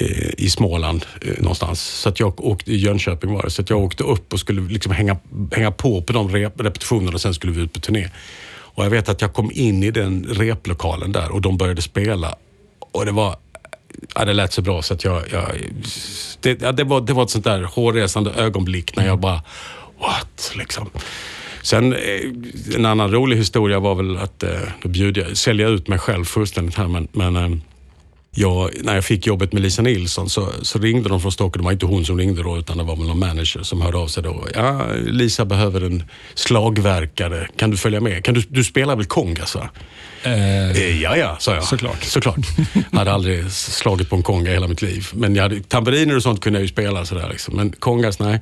uh, 0.00 0.30
i 0.38 0.50
Småland 0.50 1.06
uh, 1.26 1.32
någonstans. 1.38 1.82
Så 1.82 2.08
att 2.08 2.20
jag 2.20 2.44
åkte, 2.44 2.72
i 2.72 2.76
Jönköping 2.76 3.32
var 3.32 3.42
det. 3.42 3.50
Så 3.50 3.62
att 3.62 3.70
jag 3.70 3.78
åkte 3.78 4.04
upp 4.04 4.32
och 4.32 4.40
skulle 4.40 4.60
liksom 4.60 4.92
hänga, 4.92 5.16
hänga 5.52 5.70
på 5.70 6.02
på 6.02 6.12
de 6.12 6.28
rep, 6.28 6.60
repetitionerna 6.60 7.14
och 7.14 7.20
sen 7.20 7.34
skulle 7.34 7.52
vi 7.52 7.60
ut 7.62 7.72
på 7.72 7.80
turné. 7.80 8.08
Och 8.50 8.84
jag 8.84 8.90
vet 8.90 9.08
att 9.08 9.20
jag 9.20 9.32
kom 9.32 9.50
in 9.54 9.82
i 9.82 9.90
den 9.90 10.26
replokalen 10.30 11.12
där 11.12 11.30
och 11.30 11.40
de 11.40 11.56
började 11.56 11.82
spela. 11.82 12.36
Och 12.92 13.04
det 13.06 13.12
var 13.12 13.36
ja, 14.14 14.24
det 14.24 14.32
lät 14.32 14.52
så 14.52 14.62
bra 14.62 14.82
så 14.82 14.94
att 14.94 15.04
jag... 15.04 15.22
jag 15.32 15.44
det, 16.40 16.62
ja, 16.62 16.72
det, 16.72 16.84
var, 16.84 17.00
det 17.00 17.12
var 17.12 17.22
ett 17.22 17.30
sånt 17.30 17.44
där 17.44 17.62
hårresande 17.62 18.30
ögonblick 18.30 18.96
när 18.96 19.06
jag 19.06 19.20
bara, 19.20 19.42
what? 20.00 20.52
Liksom. 20.56 20.90
Sen 21.62 21.92
eh, 21.92 22.20
en 22.74 22.86
annan 22.86 23.10
rolig 23.10 23.36
historia 23.36 23.80
var 23.80 23.94
väl 23.94 24.16
att, 24.16 24.42
eh, 24.42 24.50
då 24.82 24.88
bjuder 24.88 25.22
jag, 25.22 25.36
säljer 25.36 25.66
jag 25.66 25.74
ut 25.74 25.88
mig 25.88 25.98
själv 25.98 26.24
fullständigt 26.24 26.74
här, 26.74 26.88
men, 26.88 27.08
men 27.12 27.36
eh, 27.36 27.58
jag, 28.30 28.70
när 28.84 28.94
jag 28.94 29.04
fick 29.04 29.26
jobbet 29.26 29.52
med 29.52 29.62
Lisa 29.62 29.82
Nilsson 29.82 30.30
så, 30.30 30.48
så, 30.62 30.78
ringde 30.78 31.08
de 31.08 31.20
från 31.20 31.32
Stockholm. 31.32 31.62
Det 31.62 31.64
var 31.64 31.72
inte 31.72 31.86
hon 31.86 32.04
som 32.04 32.18
ringde 32.18 32.42
då, 32.42 32.58
utan 32.58 32.78
det 32.78 32.84
var 32.84 32.96
väl 32.96 33.06
någon 33.06 33.18
manager 33.18 33.62
som 33.62 33.82
hörde 33.82 33.98
av 33.98 34.08
sig 34.08 34.22
då. 34.22 34.46
Ja, 34.54 34.86
Lisa 35.06 35.44
behöver 35.44 35.80
en 35.80 36.04
slagverkare. 36.34 37.48
Kan 37.56 37.70
du 37.70 37.76
följa 37.76 38.00
med? 38.00 38.24
Kan 38.24 38.34
du, 38.34 38.42
du 38.48 38.64
spelar 38.64 38.96
väl 38.96 39.06
kongas 39.06 39.54
va? 39.54 39.70
Eh, 40.22 40.70
eh, 40.70 41.02
ja, 41.02 41.16
ja, 41.16 41.36
sa 41.40 41.54
jag. 41.54 41.64
Såklart. 41.64 42.04
Såklart. 42.04 42.46
Jag 42.90 42.98
hade 42.98 43.12
aldrig 43.12 43.52
slagit 43.52 44.10
på 44.10 44.16
en 44.16 44.22
konga 44.22 44.50
i 44.50 44.54
hela 44.54 44.68
mitt 44.68 44.82
liv. 44.82 45.06
Men 45.12 45.34
jag 45.34 45.42
hade, 45.42 45.60
tamburiner 45.60 46.16
och 46.16 46.22
sånt 46.22 46.40
kunde 46.40 46.58
jag 46.58 46.62
ju 46.62 46.68
spela. 46.68 47.04
Sådär, 47.04 47.28
liksom. 47.30 47.56
Men 47.56 47.70
kongas, 47.70 48.18
nej. 48.18 48.40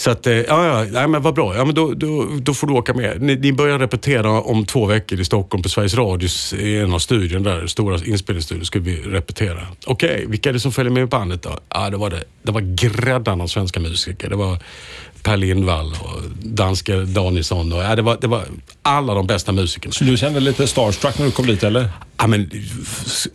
Så 0.00 0.10
att, 0.10 0.26
eh, 0.26 0.34
ja, 0.34 0.66
ja, 0.66 0.86
nej, 0.92 1.08
men 1.08 1.22
vad 1.22 1.34
bra. 1.34 1.56
Ja, 1.56 1.64
men 1.64 1.74
då, 1.74 1.94
då, 1.94 2.26
då 2.42 2.54
får 2.54 2.66
du 2.66 2.72
åka 2.72 2.94
med. 2.94 3.22
Ni, 3.22 3.36
ni 3.36 3.52
börjar 3.52 3.78
repetera 3.78 4.30
om 4.30 4.66
två 4.66 4.86
veckor 4.86 5.20
i 5.20 5.24
Stockholm 5.24 5.62
på 5.62 5.68
Sveriges 5.68 5.94
Radios, 5.94 6.52
i 6.52 6.76
en 6.76 6.92
av 6.92 6.98
studien 6.98 7.42
där, 7.42 7.66
stora 7.66 8.04
inspelningsstudion, 8.04 8.64
ska 8.64 8.78
vi 8.78 8.96
repetera. 8.96 9.66
Okej, 9.86 10.14
okay, 10.14 10.26
vilka 10.26 10.48
är 10.48 10.52
det 10.52 10.60
som 10.60 10.72
följer 10.72 10.92
med 10.92 11.02
i 11.02 11.06
bandet 11.06 11.42
då? 11.42 11.58
Ja, 11.68 11.90
det 11.90 11.96
var, 11.96 12.10
det. 12.10 12.24
Det 12.42 12.52
var 12.52 12.60
gräddan 12.60 13.40
av 13.40 13.46
svenska 13.46 13.80
musiker. 13.80 14.28
Det 14.28 14.36
var 14.36 14.58
Per 15.22 15.36
Lindvall 15.36 15.92
och 15.92 16.22
danske 16.42 16.96
Danielsson. 16.96 17.72
Och, 17.72 17.82
ja, 17.82 17.96
det, 17.96 18.02
var, 18.02 18.18
det 18.20 18.26
var 18.26 18.44
alla 18.82 19.14
de 19.14 19.26
bästa 19.26 19.52
musikerna. 19.52 19.92
Så 19.92 20.04
du 20.04 20.16
kände 20.16 20.40
lite 20.40 20.66
starstruck 20.66 21.18
när 21.18 21.26
du 21.26 21.32
kom 21.32 21.46
dit 21.46 21.62
eller? 21.62 21.88
Ja, 22.16 22.26
men 22.26 22.50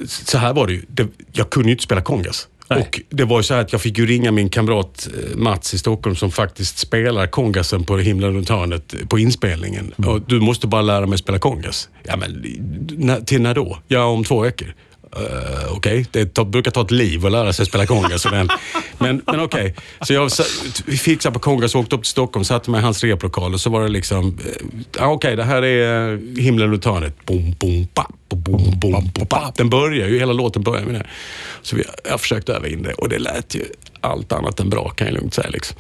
så 0.08 0.38
här 0.38 0.54
var 0.54 0.68
det 0.68 0.74
ju. 0.74 0.82
Det, 0.88 1.08
jag 1.34 1.50
kunde 1.50 1.70
ju 1.70 1.74
inte 1.74 1.84
spela 1.84 2.02
kongas. 2.02 2.48
Nej. 2.70 2.80
Och 2.80 3.02
det 3.10 3.24
var 3.24 3.40
ju 3.40 3.44
så 3.44 3.54
här 3.54 3.62
att 3.62 3.72
jag 3.72 3.82
fick 3.82 3.98
ju 3.98 4.06
ringa 4.06 4.32
min 4.32 4.50
kamrat 4.50 5.08
eh, 5.14 5.38
Mats 5.38 5.74
i 5.74 5.78
Stockholm 5.78 6.16
som 6.16 6.32
faktiskt 6.32 6.78
spelar 6.78 7.28
kongasen 7.28 7.84
på 7.84 7.98
Himlen 7.98 8.34
runt 8.34 8.50
hörnet 8.50 8.96
på 9.10 9.20
inspelningen. 9.20 9.94
Mm. 9.98 10.24
Du 10.28 10.40
måste 10.40 10.68
bara 10.68 10.82
lära 10.82 11.06
mig 11.06 11.18
spela 11.18 11.40
kongas. 11.40 11.90
Ja, 12.04 12.18
men 12.18 13.26
till 13.26 13.42
när 13.42 13.54
då? 13.54 13.80
Ja, 13.88 14.06
om 14.06 14.24
två 14.24 14.40
veckor. 14.40 14.74
Uh, 15.20 15.72
okej, 15.72 16.02
okay. 16.02 16.26
det 16.34 16.46
brukar 16.46 16.72
ta 16.72 16.82
ett 16.82 16.92
liv 16.92 17.26
att 17.26 17.32
lära 17.32 17.54
sig 17.54 17.66
spela 17.66 17.86
congas. 17.86 18.26
men 18.26 18.50
men, 18.98 19.22
men 19.26 19.40
okej, 19.40 19.46
okay. 19.46 19.74
så 20.02 20.14
jag 20.14 20.32
vi 20.86 20.98
fixade 20.98 21.34
på 21.34 21.40
congas 21.40 21.76
och 21.76 21.82
åkte 21.82 21.96
upp 21.96 22.04
till 22.04 22.12
Stockholm, 22.12 22.44
satte 22.44 22.72
mig 22.72 22.80
i 22.80 22.84
hans 22.84 23.04
replokal 23.04 23.54
och 23.54 23.62
så 23.62 23.70
var 23.70 23.82
det 23.82 23.90
liksom, 23.90 24.26
uh, 24.26 24.32
okej 24.94 25.08
okay, 25.08 25.36
det 25.36 25.44
här 25.44 25.62
är 25.62 26.14
eh, 26.14 26.20
himlen 26.38 26.72
runt 26.72 26.86
hörnet. 26.86 27.26
Bom, 27.26 27.56
bom, 27.60 27.88
bap, 27.94 28.12
Bom, 28.30 28.80
bom. 28.80 29.12
Den 29.56 29.70
börjar 29.70 30.08
ju, 30.08 30.20
hela 30.20 30.34
låten 30.34 30.64
börjar 30.64 30.86
med 30.86 30.96
det. 30.96 31.08
Så 31.62 31.76
vi, 31.76 31.84
jag 32.10 32.22
försökte 32.22 32.54
öva 32.54 32.68
in 32.68 32.84
det 32.84 32.94
och 32.94 33.10
det 33.10 33.20
lät 33.20 33.56
ju 33.56 33.66
allt 34.02 34.32
annat 34.32 34.60
än 34.60 34.70
bra 34.70 34.90
kan 34.90 35.08
jag 35.08 35.14
lugnt 35.14 35.34
säga. 35.34 35.50
Liksom. 35.50 35.78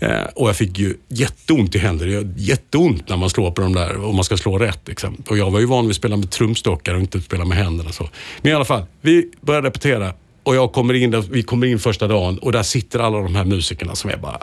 Eh, 0.00 0.22
och 0.34 0.48
jag 0.48 0.56
fick 0.56 0.78
ju 0.78 0.94
jätteont 1.08 1.74
i 1.74 1.78
händer. 1.78 2.06
Det 2.06 2.12
gör 2.12 2.28
jätteont 2.36 3.08
när 3.08 3.16
man 3.16 3.30
slår 3.30 3.50
på 3.50 3.62
de 3.62 3.74
där 3.74 4.04
om 4.04 4.14
man 4.14 4.24
ska 4.24 4.36
slå 4.36 4.58
rätt. 4.58 4.80
Liksom. 4.88 5.16
Och 5.28 5.38
jag 5.38 5.50
var 5.50 5.60
ju 5.60 5.66
van 5.66 5.84
vid 5.84 5.90
att 5.90 5.96
spela 5.96 6.16
med 6.16 6.30
trumstockar 6.30 6.94
och 6.94 7.00
inte 7.00 7.20
spela 7.20 7.44
med 7.44 7.58
händerna. 7.58 7.92
Så. 7.92 8.08
Men 8.42 8.52
i 8.52 8.54
alla 8.54 8.64
fall, 8.64 8.82
vi 9.00 9.30
började 9.40 9.68
repetera 9.68 10.12
och 10.42 10.54
jag 10.54 10.72
kommer 10.72 10.94
in, 10.94 11.24
vi 11.30 11.42
kommer 11.42 11.66
in 11.66 11.78
första 11.78 12.06
dagen 12.06 12.38
och 12.38 12.52
där 12.52 12.62
sitter 12.62 12.98
alla 12.98 13.18
de 13.18 13.34
här 13.34 13.44
musikerna 13.44 13.94
som 13.94 14.10
är 14.10 14.16
bara 14.16 14.38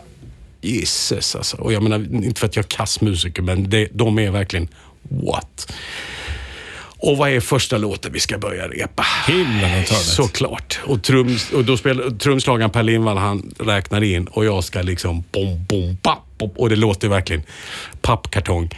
Jesus 0.62 1.36
alltså. 1.36 1.58
Och 1.58 1.74
jag 1.74 1.84
menar, 1.84 2.24
inte 2.24 2.39
för 2.39 2.48
att 2.48 2.56
jag 2.56 2.65
är 2.65 2.70
kass 2.70 3.02
musiker, 3.02 3.41
men 3.41 3.70
det, 3.70 3.89
de 3.94 4.20
är 4.20 4.32
verkligen 4.32 4.68
what? 5.10 5.74
Och 7.06 7.18
vad 7.18 7.30
är 7.30 7.39
första 7.39 7.78
låten 7.78 8.12
vi 8.13 8.20
ska 8.20 8.38
börja 8.38 8.68
repa? 8.68 9.06
Himlen 9.28 9.82
och 9.82 9.88
Såklart. 9.88 10.80
Och, 10.84 11.04
trum, 11.04 11.38
och 11.54 11.65
då 11.65 11.78
spelar 11.78 12.10
trumslagaren 12.10 12.72
Per 12.72 12.84
Lindvall, 12.84 13.18
han 13.18 13.54
räknar 13.60 14.04
in 14.04 14.28
och 14.28 14.46
jag 14.46 14.63
ska 14.63 14.82
liksom 14.82 15.24
bom, 15.32 15.65
bom, 15.70 15.98
papp. 15.98 16.22
Och 16.56 16.70
det 16.70 16.76
låter 16.76 17.08
verkligen 17.08 17.44
pappkartong. 18.02 18.70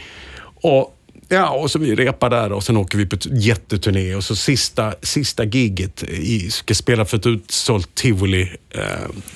Och 0.54 0.94
Ja, 1.30 1.50
och 1.50 1.70
så 1.70 1.78
vi 1.78 1.94
repar 1.94 2.30
där 2.30 2.52
och 2.52 2.64
sen 2.64 2.76
åker 2.76 2.98
vi 2.98 3.06
på 3.06 3.16
jätteturné 3.30 4.14
och 4.14 4.24
så 4.24 4.36
sista, 4.36 4.94
sista 5.02 5.44
giget, 5.44 6.02
i, 6.02 6.50
ska 6.50 6.74
spela 6.74 7.04
för 7.04 7.16
ett 7.16 7.26
utsålt 7.26 7.94
tivoli, 7.94 8.50
eh, 8.70 8.82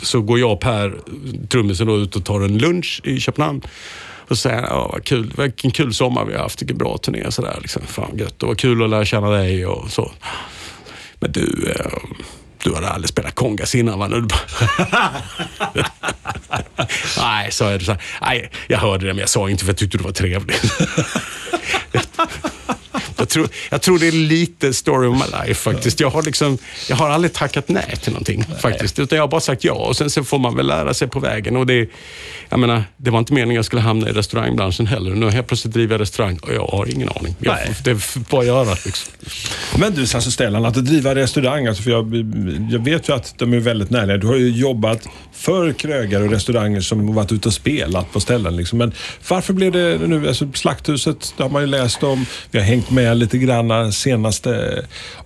så 0.02 0.20
går 0.20 0.38
jag 0.38 0.52
och 0.52 0.60
Per, 0.60 0.94
trummisen, 1.48 1.88
ut 1.88 2.16
och 2.16 2.24
tar 2.24 2.40
en 2.40 2.58
lunch 2.58 3.00
i 3.04 3.20
Köpenhamn. 3.20 3.62
Och 4.28 4.28
så 4.28 4.36
säger 4.36 4.56
han, 4.56 4.64
ja, 4.64 4.90
vad 4.92 5.04
kul, 5.04 5.32
vilken 5.38 5.70
kul 5.70 5.94
sommar 5.94 6.24
vi 6.24 6.34
har 6.34 6.42
haft, 6.42 6.62
vilken 6.62 6.78
bra 6.78 6.98
turné. 6.98 7.30
Så 7.30 7.42
där, 7.42 7.58
liksom. 7.60 7.82
Fan 7.86 8.18
gött, 8.18 8.38
det 8.38 8.46
var 8.46 8.54
kul 8.54 8.82
att 8.82 8.90
lära 8.90 9.04
känna 9.04 9.30
dig 9.30 9.66
och 9.66 9.90
så. 9.90 10.12
Men 11.20 11.32
du, 11.32 11.74
eh, 11.76 11.92
du 12.62 12.74
hade 12.74 12.88
aldrig 12.88 13.08
spelat 13.08 13.34
kongas 13.34 13.74
innan 13.74 13.98
va? 13.98 14.08
Nej, 17.18 17.52
sa 17.52 17.70
jag. 17.70 17.82
Nej, 18.22 18.50
jag 18.68 18.78
hörde 18.78 19.06
det 19.06 19.12
men 19.12 19.20
jag 19.20 19.28
sa 19.28 19.50
inte 19.50 19.64
för 19.64 19.72
jag 19.72 19.78
tyckte 19.78 19.98
du 19.98 20.04
var 20.04 20.12
trevlig. 20.12 20.56
Jag 23.32 23.34
tror, 23.34 23.48
jag 23.70 23.82
tror 23.82 23.98
det 23.98 24.08
är 24.08 24.12
lite 24.12 24.72
story 24.72 25.08
of 25.08 25.14
my 25.14 25.46
life 25.46 25.54
faktiskt. 25.54 26.00
Jag 26.00 26.10
har, 26.10 26.22
liksom, 26.22 26.58
jag 26.88 26.96
har 26.96 27.10
aldrig 27.10 27.32
tackat 27.32 27.68
nej 27.68 27.96
till 28.02 28.12
någonting 28.12 28.44
nej. 28.48 28.58
faktiskt. 28.58 28.98
Utan 28.98 29.16
jag 29.16 29.22
har 29.22 29.28
bara 29.28 29.40
sagt 29.40 29.64
ja 29.64 29.72
och 29.72 29.96
sen 29.96 30.10
så 30.10 30.24
får 30.24 30.38
man 30.38 30.56
väl 30.56 30.66
lära 30.66 30.94
sig 30.94 31.08
på 31.08 31.20
vägen. 31.20 31.56
Och 31.56 31.66
det, 31.66 31.90
jag 32.48 32.60
menar, 32.60 32.84
det 32.96 33.10
var 33.10 33.18
inte 33.18 33.32
meningen 33.32 33.54
att 33.54 33.56
jag 33.56 33.64
skulle 33.64 33.82
hamna 33.82 34.08
i 34.08 34.12
restaurangbranschen 34.12 34.86
heller. 34.86 35.14
Nu 35.14 35.30
helt 35.30 35.46
plötsligt 35.46 35.74
driver 35.74 35.94
jag 35.94 36.00
restaurang 36.00 36.38
och 36.38 36.54
jag 36.54 36.66
har 36.66 36.90
ingen 36.90 37.08
aning. 37.08 37.36
Jag, 37.38 37.58
det 37.84 37.90
är 37.90 38.30
bara 38.30 38.40
att 38.40 38.46
göra. 38.46 38.76
Liksom. 38.84 39.12
Men 39.76 39.94
du, 39.94 40.00
alltså 40.00 40.30
Stellan, 40.30 40.64
att 40.64 40.74
driva 40.74 41.14
restaurang, 41.14 41.66
alltså 41.66 41.82
för 41.82 41.90
jag, 41.90 42.14
jag 42.70 42.84
vet 42.84 43.08
ju 43.08 43.14
att 43.14 43.34
de 43.38 43.52
är 43.52 43.60
väldigt 43.60 43.90
nära. 43.90 44.16
Du 44.16 44.26
har 44.26 44.36
ju 44.36 44.50
jobbat 44.50 45.08
för 45.32 45.72
krögare 45.72 46.24
och 46.24 46.30
restauranger 46.30 46.80
som 46.80 47.14
varit 47.14 47.32
ute 47.32 47.48
och 47.48 47.54
spelat 47.54 48.12
på 48.12 48.20
ställen. 48.20 48.56
Liksom. 48.56 48.78
Men 48.78 48.92
varför 49.28 49.52
blev 49.52 49.72
det 49.72 49.98
nu, 50.06 50.28
alltså 50.28 50.48
Slakthuset, 50.54 51.34
det 51.36 51.42
har 51.42 51.50
man 51.50 51.62
ju 51.62 51.68
läst 51.68 52.02
om. 52.02 52.26
Vi 52.50 52.58
har 52.58 52.66
hängt 52.66 52.90
med 52.90 53.16
lite 53.22 53.38
grann 53.38 53.92
senaste 53.92 54.84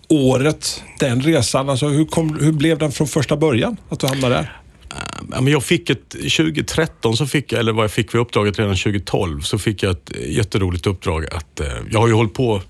året. 0.09 0.83
Den 0.99 1.23
resan, 1.23 1.69
alltså 1.69 1.89
hur, 1.89 2.05
kom, 2.05 2.39
hur 2.41 2.53
blev 2.53 2.79
den 2.79 2.93
från 2.93 3.07
första 3.07 3.37
början? 3.37 3.77
Att 3.89 4.01
du 4.01 4.07
hamnade 4.07 4.35
där? 4.35 4.53
jag 5.49 5.65
fick 5.65 5.91
ett, 5.91 6.11
2013, 6.11 7.17
så 7.17 7.27
fick 7.27 7.53
jag, 7.53 7.61
eller 7.61 7.73
vad 7.73 7.85
jag 7.85 7.91
fick 7.91 8.15
vid 8.15 8.21
uppdraget 8.21 8.59
redan 8.59 8.77
2012, 8.77 9.41
så 9.41 9.59
fick 9.59 9.83
jag 9.83 9.91
ett 9.91 10.11
jätteroligt 10.27 10.87
uppdrag 10.87 11.27
att, 11.35 11.61
eh, 11.61 11.67
jag 11.91 12.01
har 12.01 12.09
ju 12.09 12.15
hållit 12.15 12.35
på 12.35 12.63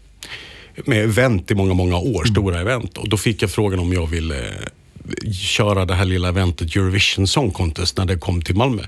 med 0.85 1.05
event 1.05 1.51
i 1.51 1.55
många, 1.55 1.75
många 1.75 1.97
år. 1.97 2.25
Stora 2.25 2.61
event. 2.61 2.99
Och 2.99 3.09
då 3.09 3.17
fick 3.17 3.43
jag 3.43 3.51
frågan 3.51 3.79
om 3.79 3.93
jag 3.93 4.07
ville 4.07 4.39
eh, 4.39 5.33
köra 5.33 5.85
det 5.85 5.95
här 5.95 6.05
lilla 6.05 6.29
eventet 6.29 6.77
Eurovision 6.77 7.27
Song 7.27 7.51
Contest 7.51 7.97
när 7.97 8.05
det 8.05 8.19
kom 8.19 8.43
till 8.43 8.57
Malmö. 8.57 8.83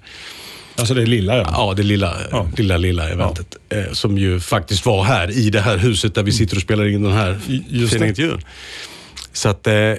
Alltså 0.79 0.95
det 0.95 1.07
lilla 1.07 1.37
ja. 1.37 1.49
Ja, 1.53 1.75
det 1.77 1.83
lilla, 1.83 2.14
Ja. 2.31 2.49
lilla, 2.57 2.77
lilla 2.77 3.09
eventet. 3.09 3.57
Eh, 3.69 3.93
som 3.93 4.19
ju 4.19 4.41
faktiskt 4.41 4.87
var 4.87 5.05
här 5.05 5.31
i 5.31 5.51
det 5.51 5.61
här 5.61 5.77
huset 5.77 6.14
där 6.14 6.23
vi 6.23 6.33
sitter 6.33 6.57
och 6.57 6.62
spelar 6.62 6.87
in 6.88 7.03
den 7.03 7.12
här 7.12 7.38
Just 7.69 7.93
fina 7.93 8.07
intervjun. 8.07 8.41
Så 9.33 9.49
att, 9.49 9.67
eh, 9.67 9.93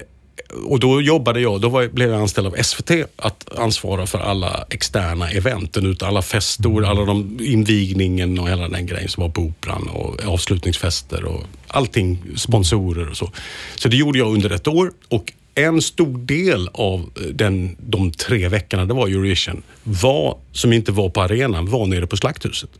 och 0.66 0.80
då 0.80 1.00
jobbade 1.02 1.40
jag, 1.40 1.60
då 1.60 1.68
var, 1.68 1.88
blev 1.88 2.10
jag 2.10 2.20
anställd 2.20 2.46
av 2.46 2.56
SVT 2.62 2.90
att 3.16 3.58
ansvara 3.58 4.06
för 4.06 4.18
alla 4.18 4.64
externa 4.70 5.30
eventen, 5.30 5.86
ut 5.86 6.02
alla 6.02 6.22
festor, 6.22 6.84
alla 6.84 7.04
de 7.04 7.38
invigningen 7.40 8.38
och 8.38 8.48
hela 8.48 8.68
den 8.68 8.86
grejen 8.86 9.08
som 9.08 9.22
var 9.22 9.30
på 9.30 9.40
Operan 9.42 9.88
och 9.88 10.24
avslutningsfester 10.26 11.24
och 11.24 11.44
allting, 11.66 12.22
sponsorer 12.36 13.10
och 13.10 13.16
så. 13.16 13.30
Så 13.76 13.88
det 13.88 13.96
gjorde 13.96 14.18
jag 14.18 14.32
under 14.34 14.50
ett 14.50 14.68
år 14.68 14.92
och 15.08 15.32
en 15.54 15.82
stor 15.82 16.18
del 16.18 16.68
av 16.72 17.10
eh, 17.16 17.22
den, 17.22 17.76
de 17.80 18.12
tre 18.12 18.48
veckorna 18.48 18.84
det 18.84 18.94
var 18.94 19.08
Eurovision, 19.08 19.62
var, 19.82 20.38
som 20.52 20.72
inte 20.72 20.92
var 20.92 21.08
på 21.08 21.22
arenan, 21.22 21.66
var 21.66 21.86
nere 21.86 22.06
på 22.06 22.16
Slakthuset. 22.16 22.70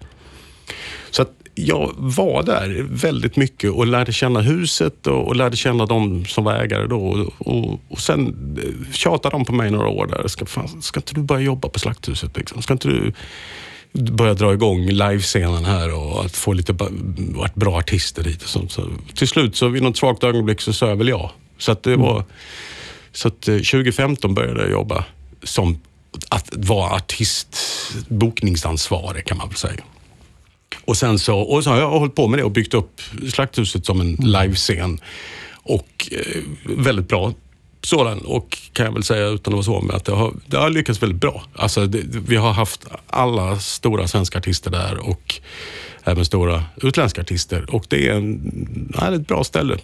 Så 1.10 1.22
att 1.22 1.30
jag 1.54 1.92
var 1.96 2.42
där 2.42 2.86
väldigt 2.90 3.36
mycket 3.36 3.70
och 3.70 3.86
lärde 3.86 4.12
känna 4.12 4.40
huset 4.40 5.06
och, 5.06 5.26
och 5.26 5.36
lärde 5.36 5.56
känna 5.56 5.86
de 5.86 6.24
som 6.24 6.44
var 6.44 6.54
ägare 6.54 6.86
då. 6.86 7.00
Och, 7.00 7.46
och, 7.46 7.80
och 7.88 7.98
sen 7.98 8.28
eh, 8.64 8.92
tjatade 8.92 9.34
de 9.34 9.44
på 9.44 9.52
mig 9.52 9.70
några 9.70 9.88
år 9.88 10.06
där. 10.06 10.28
Ska, 10.28 10.46
fan, 10.46 10.82
ska 10.82 11.00
inte 11.00 11.14
du 11.14 11.22
börja 11.22 11.42
jobba 11.42 11.68
på 11.68 11.78
Slakthuset? 11.78 12.36
Liksom? 12.36 12.62
Ska 12.62 12.72
inte 12.72 12.88
du 12.88 13.12
börja 13.92 14.34
dra 14.34 14.52
igång 14.52 14.86
livescenen 14.86 15.64
här 15.64 15.94
och 15.94 16.24
att 16.24 16.36
få 16.36 16.52
lite 16.52 16.72
varit 17.18 17.54
bra 17.54 17.78
artister 17.78 18.22
dit 18.22 18.42
och 18.42 18.48
sånt. 18.48 18.72
Så 18.72 18.88
till 19.14 19.28
slut, 19.28 19.56
så 19.56 19.68
vid 19.68 19.82
något 19.82 19.96
svagt 19.96 20.24
ögonblick 20.24 20.60
så 20.60 20.72
sa 20.72 20.88
jag 20.88 20.96
väl 20.96 21.08
ja. 21.08 21.32
Så 21.60 21.72
att 21.72 21.82
det 21.82 21.96
var... 21.96 22.24
Så 23.12 23.28
att 23.28 23.48
eh, 23.48 23.54
2015 23.54 24.34
började 24.34 24.60
jag 24.60 24.70
jobba 24.70 25.04
som 25.42 25.80
att 26.28 26.48
vara 26.56 26.90
artist, 26.90 27.56
bokningsansvarig 28.08 29.26
kan 29.26 29.38
man 29.38 29.48
väl 29.48 29.56
säga. 29.56 29.82
Och 30.84 30.96
sen 30.96 31.18
så, 31.18 31.38
och 31.38 31.64
så 31.64 31.70
har 31.70 31.78
jag 31.78 31.90
hållit 31.90 32.14
på 32.14 32.28
med 32.28 32.38
det 32.38 32.44
och 32.44 32.50
byggt 32.50 32.74
upp 32.74 33.00
Slakthuset 33.32 33.86
som 33.86 34.00
en 34.00 34.14
livescen. 34.14 35.00
Och 35.62 36.08
eh, 36.12 36.42
väldigt 36.64 37.08
bra 37.08 37.32
sådan. 37.82 38.18
Och 38.18 38.58
kan 38.72 38.86
jag 38.86 38.92
väl 38.92 39.02
säga 39.02 39.26
utan 39.26 39.52
att 39.52 39.66
vara 39.66 39.80
så 39.80 39.80
med 39.80 39.96
att 39.96 40.04
det 40.04 40.12
har, 40.12 40.34
det 40.46 40.56
har 40.56 40.70
lyckats 40.70 41.02
väldigt 41.02 41.20
bra. 41.20 41.44
Alltså 41.54 41.86
det, 41.86 42.02
vi 42.26 42.36
har 42.36 42.52
haft 42.52 42.84
alla 43.06 43.58
stora 43.58 44.08
svenska 44.08 44.38
artister 44.38 44.70
där 44.70 44.98
och 44.98 45.40
även 46.04 46.24
stora 46.24 46.64
utländska 46.82 47.20
artister. 47.20 47.74
Och 47.74 47.84
det 47.88 48.08
är, 48.08 48.14
en, 48.14 48.94
är 48.98 49.12
ett 49.12 49.26
bra 49.26 49.44
ställe. 49.44 49.78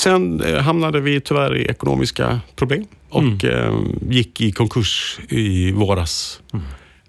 Sen 0.00 0.40
eh, 0.42 0.60
hamnade 0.62 1.00
vi 1.00 1.20
tyvärr 1.20 1.56
i 1.56 1.62
ekonomiska 1.64 2.40
problem 2.56 2.86
och 3.08 3.44
eh, 3.44 3.78
gick 4.10 4.40
i 4.40 4.52
konkurs 4.52 5.18
i 5.28 5.72
våras. 5.72 6.40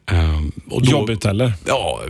Ehm, 0.05 0.51
och 0.69 0.85
då- 0.85 0.91
Jobbigt 0.91 1.25
eller? 1.25 1.53
Ja, 1.65 2.01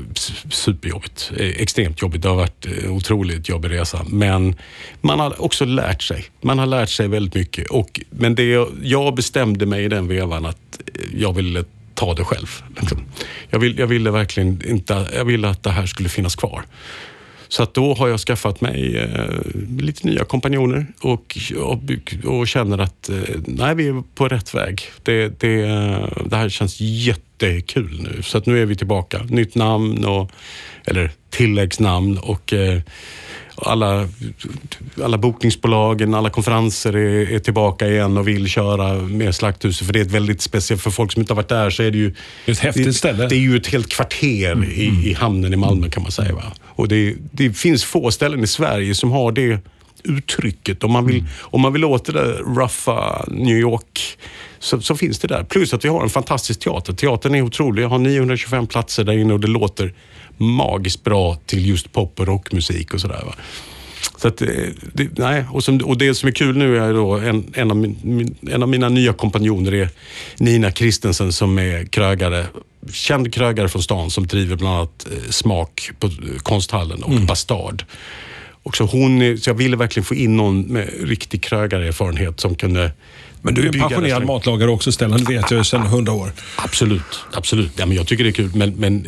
superjobbigt. 0.50 1.32
Eh, 1.38 1.48
Extremt 1.50 2.02
jobbigt. 2.02 2.22
Det 2.22 2.30
har 2.30 2.36
varit 2.36 2.66
en 2.66 2.90
otroligt 2.90 3.50
jobbig 3.50 3.72
resa. 3.72 4.06
Men 4.10 4.56
man 5.02 5.20
har 5.20 5.42
också 5.42 5.66
lärt 5.66 6.02
sig. 6.04 6.26
Man 6.42 6.60
har 6.60 6.66
lärt 6.66 6.90
sig 6.90 7.08
väldigt 7.08 7.36
mycket. 7.36 7.70
Och, 7.70 8.02
men 8.10 8.36
det, 8.36 8.44
jag- 8.44 8.70
jag 8.84 9.16
bestämde 9.16 9.66
mig 9.66 9.84
i 9.86 9.88
den 9.88 10.08
vevan 10.08 10.46
att 10.46 10.80
jag 11.14 11.34
ville 11.36 11.64
ta 11.94 12.14
det 12.14 12.24
själv. 12.24 12.64
Liksom. 12.80 13.02
Jag, 13.50 13.60
vill, 13.60 13.80
jag 13.80 13.88
ville 13.88 14.12
verkligen 14.12 14.62
inte, 14.68 15.08
jag 15.16 15.26
ville 15.26 15.50
att 15.50 15.64
det 15.64 15.70
här 15.72 15.86
skulle 15.86 16.10
finnas 16.10 16.36
kvar. 16.36 16.64
Så 17.52 17.64
att 17.64 17.74
då 17.74 17.94
har 17.94 18.08
jag 18.08 18.20
skaffat 18.20 18.62
mig 18.62 18.98
eh, 18.98 19.80
lite 19.80 20.08
nya 20.08 20.26
kompanjoner 20.26 20.86
och, 21.02 21.38
och, 21.58 21.80
och 22.26 22.48
känner 22.48 22.78
att 22.78 23.10
eh, 23.10 23.16
nej, 23.46 23.76
vi 23.76 23.88
är 23.88 24.04
på 24.16 24.28
rätt 24.28 24.54
väg. 24.54 24.82
Det, 25.04 25.40
det, 25.40 25.58
det 26.26 26.36
här 26.36 26.50
känns 26.50 26.76
jättekul 26.80 28.02
nu. 28.02 28.22
Så 28.24 28.38
att 28.38 28.46
nu 28.46 28.62
är 28.62 28.66
vi 28.66 28.76
tillbaka. 28.76 29.24
Nytt 29.30 29.56
namn, 29.56 30.06
och, 30.06 30.32
eller 30.86 31.12
tilläggsnamn 31.30 32.18
och 32.18 32.54
eh, 32.54 32.82
alla, 33.56 34.08
alla 35.04 35.18
bokningsbolagen, 35.18 36.14
alla 36.14 36.30
konferenser 36.30 36.96
är, 36.96 37.32
är 37.32 37.40
tillbaka 37.40 37.88
igen 37.88 38.18
och 38.18 38.28
vill 38.28 38.48
köra 38.48 38.94
med 38.94 39.36
Slakthuset. 39.36 39.88
För 39.88 39.94
det 39.94 40.00
är 40.00 40.06
ett 40.06 40.12
väldigt 40.12 40.42
speciellt, 40.42 40.82
för 40.82 40.92
folk 40.92 41.12
som 41.12 41.20
inte 41.20 41.34
har 41.34 41.36
varit 41.36 41.50
där 41.50 41.70
så 41.70 41.84
är 41.84 41.92
det 41.92 41.98
ju 41.98 42.14
Det 42.46 42.52
ett 42.52 42.60
häftigt 42.60 42.86
det, 42.86 42.94
ställe. 42.94 43.28
Det 43.28 43.36
är 43.36 43.40
ju 43.40 43.58
ett 43.58 43.68
helt 43.68 43.90
kvarter 43.90 44.66
i, 44.66 45.10
i 45.10 45.14
hamnen 45.14 45.54
i 45.54 45.58
Malmö 45.58 45.90
kan 45.90 46.04
man 46.04 46.12
säga. 46.12 46.34
Va? 46.36 46.54
Och 46.76 46.88
det, 46.88 47.16
det 47.32 47.54
finns 47.54 47.84
få 47.84 48.12
ställen 48.12 48.44
i 48.44 48.48
Sverige 48.48 48.96
som 48.96 49.12
har 49.12 49.32
det 49.32 49.60
uttrycket. 50.04 50.84
Om 50.84 50.92
man 50.92 51.06
vill, 51.06 51.24
om 51.40 51.62
man 51.62 51.74
vill 51.74 51.86
åt 51.86 52.06
det 52.06 52.12
där 52.12 52.34
ruffa 52.56 53.26
New 53.28 53.58
York 53.58 54.18
så, 54.60 54.82
så 54.82 54.96
finns 54.96 55.20
det 55.20 55.28
där. 55.28 55.44
Plus 55.44 55.74
att 55.74 55.86
vi 55.86 55.90
har 55.90 56.04
en 56.04 56.10
fantastisk 56.10 56.60
teater. 56.60 56.94
Teatern 56.94 57.36
är 57.36 57.42
otrolig. 57.42 57.84
Jag 57.84 57.90
har 57.90 57.98
925 57.98 58.68
platser 58.68 59.04
där 59.04 59.14
inne 59.14 59.34
och 59.34 59.40
det 59.40 59.48
låter 59.48 59.94
magiskt 60.38 61.04
bra 61.04 61.38
till 61.46 61.68
just 61.68 61.92
pop 61.92 62.20
och 62.20 62.28
rockmusik 62.28 62.94
och 62.94 63.02
sådär. 63.02 63.24
Så 64.18 64.28
att, 64.28 64.42
eh, 64.42 64.48
det, 64.94 65.18
nej. 65.18 65.46
Och, 65.52 65.64
som, 65.64 65.78
och 65.78 65.98
det 65.98 66.16
som 66.16 66.28
är 66.28 66.34
kul 66.34 66.58
nu 66.58 66.78
är 66.78 66.94
då 66.94 67.18
en, 67.18 67.54
en, 67.54 67.72
av 67.72 67.78
min, 67.78 67.98
min, 68.04 68.36
en 68.52 68.64
av 68.64 68.70
mina 68.70 68.90
nya 68.90 69.14
kompanjoner 69.14 69.74
är 69.74 69.90
Nina 70.38 70.72
Kristensen 70.72 71.34
som 71.34 71.60
är 71.60 71.86
krögare. 71.86 72.46
Känd 72.94 73.34
krögare 73.34 73.70
från 73.70 73.84
stan 73.84 74.12
som 74.12 74.28
driver 74.28 74.56
bland 74.56 74.76
annat 74.76 75.08
eh, 75.12 75.30
Smak 75.30 75.90
på 76.00 76.08
eh, 76.08 76.14
Konsthallen 76.44 77.04
och 77.04 77.22
Bastard. 77.22 77.84
Och 78.64 78.78
så, 78.78 78.86
hon 78.86 79.38
så 79.38 79.50
jag 79.50 79.56
ville 79.56 79.78
verkligen 79.78 80.06
få 80.06 80.16
in 80.16 80.38
någon 80.38 80.62
med 80.62 80.90
riktig 81.04 81.44
krögarerfarenhet 81.44 82.40
som 82.40 82.56
kunde 82.56 82.92
Men 83.42 83.54
du 83.54 83.62
är 83.62 83.76
en 83.76 83.82
passionerad 83.82 84.26
matlagare 84.26 84.72
också 84.72 84.92
Stellan. 84.92 85.24
Det 85.24 85.34
vet 85.34 85.52
jag 85.52 85.58
ju 85.58 85.64
sedan 85.64 85.82
hundra 85.82 86.14
år. 86.14 86.32
Absolut, 86.56 87.20
absolut. 87.34 87.72
Ja, 87.78 87.86
men 87.86 87.98
jag 87.98 88.08
tycker 88.08 88.24
det 88.24 88.30
är 88.30 88.34
kul, 88.34 88.52
men, 88.54 88.76
men 88.76 89.04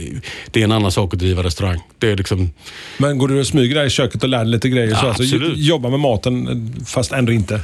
det 0.51 0.59
är 0.59 0.63
en 0.63 0.71
annan 0.71 0.91
sak 0.91 1.13
att 1.13 1.19
driva 1.19 1.43
restaurang. 1.43 1.79
Det 1.99 2.12
är 2.12 2.15
liksom... 2.15 2.49
Men 2.97 3.17
går 3.17 3.27
du 3.27 3.39
och 3.39 3.47
smyger 3.47 3.75
där 3.75 3.86
i 3.86 3.89
köket 3.89 4.23
och 4.23 4.29
lär 4.29 4.38
dig 4.38 4.47
lite 4.47 4.69
grejer? 4.69 4.95
så 4.95 5.05
Ja, 5.05 5.09
alltså, 5.09 5.23
absolut. 5.23 5.57
jobba 5.57 5.89
med 5.89 5.99
maten 5.99 6.75
fast 6.86 7.12
ändå 7.12 7.31
inte. 7.31 7.62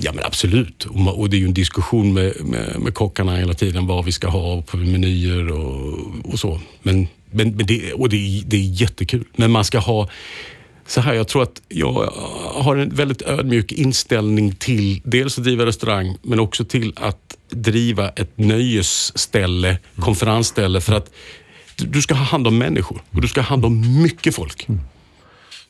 Ja 0.00 0.12
men 0.12 0.24
absolut. 0.24 0.84
Och, 0.84 1.30
det 1.30 1.36
är 1.36 1.38
ju 1.38 1.46
en 1.46 1.54
diskussion 1.54 2.12
med, 2.14 2.34
med, 2.44 2.80
med 2.80 2.94
kockarna 2.94 3.36
hela 3.36 3.54
tiden 3.54 3.86
vad 3.86 4.04
vi 4.04 4.12
ska 4.12 4.28
ha 4.28 4.62
på 4.62 4.76
menyer 4.76 5.48
och, 5.52 5.98
och 6.24 6.38
så. 6.38 6.60
Men, 6.82 7.08
men, 7.30 7.56
men 7.56 7.66
det, 7.66 7.92
och 7.92 8.08
det, 8.08 8.16
är, 8.16 8.42
det 8.46 8.56
är 8.56 8.80
jättekul. 8.82 9.24
Men 9.36 9.50
man 9.50 9.64
ska 9.64 9.78
ha 9.78 10.08
så 10.86 11.00
här, 11.00 11.14
jag 11.14 11.28
tror 11.28 11.42
att 11.42 11.62
jag 11.68 11.92
har 12.54 12.76
en 12.76 12.88
väldigt 12.94 13.22
ödmjuk 13.22 13.72
inställning 13.72 14.54
till 14.54 15.00
dels 15.04 15.38
att 15.38 15.44
driva 15.44 15.66
restaurang 15.66 16.16
men 16.22 16.40
också 16.40 16.64
till 16.64 16.92
att 16.96 17.36
driva 17.50 18.08
ett 18.08 18.38
nöjesställe, 18.38 19.78
konferensställe 20.00 20.80
för 20.80 20.92
att 20.92 21.10
du- 21.76 21.86
du 21.86 22.02
ska 22.02 22.14
ha 22.14 22.24
hand 22.24 22.46
om 22.46 22.58
människor 22.58 23.02
och 23.10 23.20
du 23.20 23.28
ska 23.28 23.40
ha 23.40 23.48
hand 23.48 23.64
om 23.64 24.02
mycket 24.02 24.34
folk. 24.34 24.66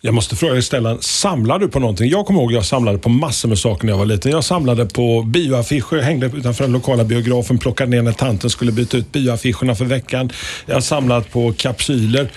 Jag 0.05 0.15
måste 0.15 0.37
fråga 0.37 0.53
dig 0.53 0.63
Stellan, 0.63 1.03
samlar 1.03 1.59
du 1.59 1.69
på 1.69 1.79
någonting? 1.79 2.11
Jag 2.11 2.27
kommer 2.27 2.41
ihåg 2.41 2.53
jag 2.53 2.65
samlade 2.65 2.99
på 2.99 3.09
massor 3.09 3.49
med 3.49 3.59
saker 3.59 3.87
när 3.87 3.93
jag 3.93 3.99
var 3.99 4.07
liten. 4.07 4.33
Jag 4.33 4.45
samlade 4.45 4.87
på 4.87 5.23
bioaffischer, 5.23 5.97
jag 5.97 6.05
hängde 6.05 6.27
utanför 6.27 6.65
den 6.65 6.73
lokala 6.73 7.05
biografen, 7.05 7.59
plockade 7.59 7.91
ner 7.91 8.03
när 8.03 8.13
tanten 8.13 8.51
skulle 8.51 8.73
byta 8.73 8.97
ut 8.97 9.13
bioaffischerna 9.13 9.75
för 9.75 9.85
veckan. 9.85 10.31
Jag 10.67 10.75
har 10.75 10.81
samlat 10.81 11.31
på 11.31 11.53
kapsyler. 11.53 12.31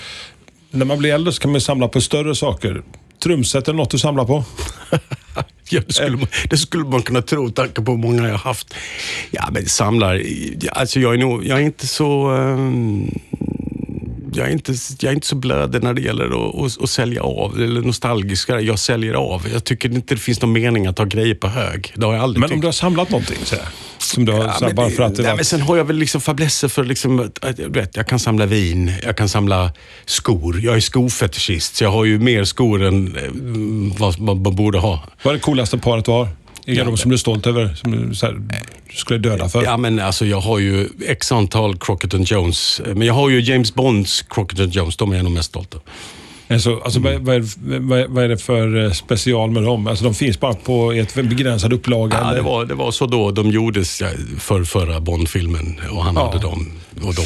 När 0.71 0.85
man 0.85 0.97
blir 0.97 1.13
äldre 1.13 1.33
så 1.33 1.41
kan 1.41 1.51
man 1.51 1.55
ju 1.55 1.61
samla 1.61 1.87
på 1.87 2.01
större 2.01 2.35
saker. 2.35 2.81
Trumset 3.23 3.67
är 3.67 3.73
något 3.73 3.89
du 3.89 3.99
samlar 3.99 4.25
på? 4.25 4.43
Ja, 5.69 5.81
det, 5.87 5.93
skulle 5.93 6.17
man, 6.17 6.27
det 6.49 6.57
skulle 6.57 6.83
man 6.83 7.01
kunna 7.01 7.21
tro, 7.21 7.49
tanke 7.49 7.81
på 7.81 7.91
hur 7.91 7.97
många 7.97 8.23
jag 8.23 8.31
har 8.31 8.37
haft. 8.37 8.73
Ja, 9.31 9.49
men 9.51 9.65
samlar... 9.65 10.21
Alltså 10.71 10.99
jag 10.99 11.13
är 11.13 11.17
nog... 11.17 11.45
Jag 11.45 11.59
är 11.59 11.63
inte 11.63 11.87
så... 11.87 12.31
Um, 12.31 13.19
jag 14.37 14.47
är 14.47 14.51
inte, 14.51 14.73
jag 14.99 15.09
är 15.11 15.15
inte 15.15 15.27
så 15.27 15.35
blödig 15.35 15.83
när 15.83 15.93
det 15.93 16.01
gäller 16.01 16.25
att, 16.25 16.55
att, 16.65 16.83
att 16.83 16.89
sälja 16.89 17.21
av, 17.23 17.55
eller 17.61 17.81
nostalgisk. 17.81 18.49
Jag 18.49 18.79
säljer 18.79 19.13
av. 19.13 19.47
Jag 19.53 19.63
tycker 19.63 19.89
inte 19.91 20.15
det 20.15 20.21
finns 20.21 20.41
någon 20.41 20.51
mening 20.51 20.87
att 20.87 20.97
ha 20.97 21.05
grejer 21.05 21.35
på 21.35 21.47
hög. 21.47 21.93
Det 21.95 22.05
har 22.05 22.13
jag 22.13 22.23
aldrig 22.23 22.39
Men 22.41 22.45
om 22.47 22.49
tyckt. 22.49 22.61
du 22.61 22.67
har 22.67 22.71
samlat 22.71 23.09
någonting 23.09 23.37
så 23.43 23.55
här, 23.55 23.65
som 23.97 24.25
du 24.25 24.31
har, 24.31 24.39
Ja, 24.39 24.53
så 24.53 24.59
här, 24.59 24.67
men 24.67 24.75
bara 24.75 24.87
det- 24.89 24.95
för 24.95 25.03
att 25.03 25.15
det 25.15 25.21
nej, 25.21 25.31
var... 25.31 25.35
men 25.35 25.45
sen 25.45 25.61
har 25.61 25.77
jag 25.77 25.85
väl 25.85 25.95
liksom 25.97 26.21
fäblesser 26.21 26.67
för 26.67 26.83
liksom, 26.83 27.29
du 27.57 27.69
vet, 27.69 27.95
jag 27.95 28.07
kan 28.07 28.19
samla 28.19 28.45
vin, 28.45 28.91
jag 29.03 29.17
kan 29.17 29.29
samla 29.29 29.71
skor. 30.05 30.59
Jag 30.61 30.75
är 30.75 30.79
skofetischist, 30.79 31.75
så 31.75 31.83
jag 31.83 31.91
har 31.91 32.05
ju 32.05 32.19
mer 32.19 32.43
skor 32.43 32.83
än 32.83 33.17
eh, 33.17 33.23
vad 33.99 34.19
man, 34.19 34.41
man 34.41 34.55
borde 34.55 34.77
ha. 34.79 35.03
Vad 35.23 35.31
är 35.33 35.35
det 35.37 35.41
coolaste 35.43 35.77
paret 35.77 36.05
du 36.05 36.11
har? 36.11 36.27
I 36.65 36.75
garderoben 36.75 36.97
som 36.97 37.09
du 37.09 37.15
är 37.15 37.17
stolt 37.17 37.47
över? 37.47 37.75
Som 37.75 37.91
du, 37.91 38.15
så 38.15 38.25
här, 38.25 38.41
skulle 38.93 39.19
döda 39.19 39.49
för? 39.49 39.63
Ja, 39.63 39.77
men 39.77 39.99
alltså 39.99 40.25
jag 40.25 40.41
har 40.41 40.59
ju 40.59 40.89
x 41.05 41.31
antal 41.31 41.77
Crockett 41.77 42.31
Jones. 42.31 42.81
Men 42.85 43.07
jag 43.07 43.13
har 43.13 43.29
ju 43.29 43.41
James 43.41 43.73
Bonds 43.73 44.21
Crockett 44.21 44.59
and 44.59 44.73
Jones. 44.73 44.97
De 44.97 45.11
är 45.11 45.15
jag 45.15 45.23
nog 45.23 45.33
mest 45.33 45.49
stolt 45.49 45.73
över. 45.73 45.85
Alltså, 46.47 46.79
alltså, 46.83 46.99
vad, 46.99 47.13
vad, 47.15 47.35
är, 47.35 47.43
vad, 47.79 48.09
vad 48.09 48.23
är 48.23 48.29
det 48.29 48.37
för 48.37 48.83
eh, 48.85 48.91
special 48.91 49.51
med 49.51 49.63
dem? 49.63 49.87
Alltså, 49.87 50.03
de 50.05 50.13
finns 50.13 50.39
bara 50.39 50.53
på 50.53 50.91
ett 50.91 51.13
begränsad 51.15 51.73
upplaga? 51.73 52.17
Ja, 52.21 52.33
det, 52.33 52.41
var, 52.41 52.65
det 52.65 52.73
var 52.75 52.91
så 52.91 53.05
då 53.05 53.31
de 53.31 53.51
gjordes 53.51 54.01
för 54.39 54.63
förra 54.63 54.99
Bond-filmen 54.99 55.81
och 55.91 56.03
han 56.03 56.15
Ja. 56.15 56.25
hade 56.27 56.39
dem. 56.41 56.71
Och 57.03 57.13
de, 57.15 57.25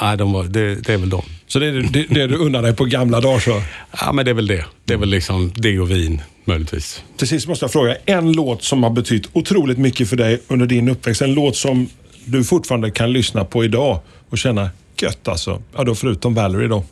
ja, 0.00 0.16
de 0.16 0.32
var, 0.32 0.44
det, 0.44 0.74
det 0.74 0.92
är 0.92 0.96
väl 0.98 1.10
de. 1.10 1.22
Så 1.46 1.58
det 1.58 1.66
är 1.66 1.72
det, 1.72 2.06
det 2.08 2.26
du 2.26 2.36
unnar 2.36 2.62
dig 2.62 2.76
på 2.76 2.84
gamla 2.84 3.20
dagar 3.20 3.38
så? 3.38 3.62
Ja, 4.00 4.12
men 4.12 4.24
det 4.24 4.30
är 4.30 4.34
väl 4.34 4.46
det. 4.46 4.64
Det 4.84 4.94
är 4.94 4.98
väl 4.98 5.08
liksom 5.08 5.52
det 5.56 5.80
och 5.80 5.90
vin, 5.90 6.20
möjligtvis. 6.44 7.02
Till 7.16 7.28
sist 7.28 7.48
måste 7.48 7.64
jag 7.64 7.72
fråga, 7.72 7.96
en 8.04 8.32
låt 8.32 8.62
som 8.62 8.82
har 8.82 8.90
betytt 8.90 9.28
otroligt 9.32 9.78
mycket 9.78 10.08
för 10.08 10.16
dig 10.16 10.40
under 10.48 10.66
din 10.66 10.88
uppväxt. 10.88 11.22
En 11.22 11.34
låt 11.34 11.56
som 11.56 11.88
du 12.24 12.44
fortfarande 12.44 12.90
kan 12.90 13.12
lyssna 13.12 13.44
på 13.44 13.64
idag 13.64 14.00
och 14.30 14.38
känna 14.38 14.70
gött 15.00 15.28
alltså. 15.28 15.62
Ja, 15.76 15.84
då 15.84 15.94
förutom 15.94 16.34
Valerie 16.34 16.68
då. 16.68 16.84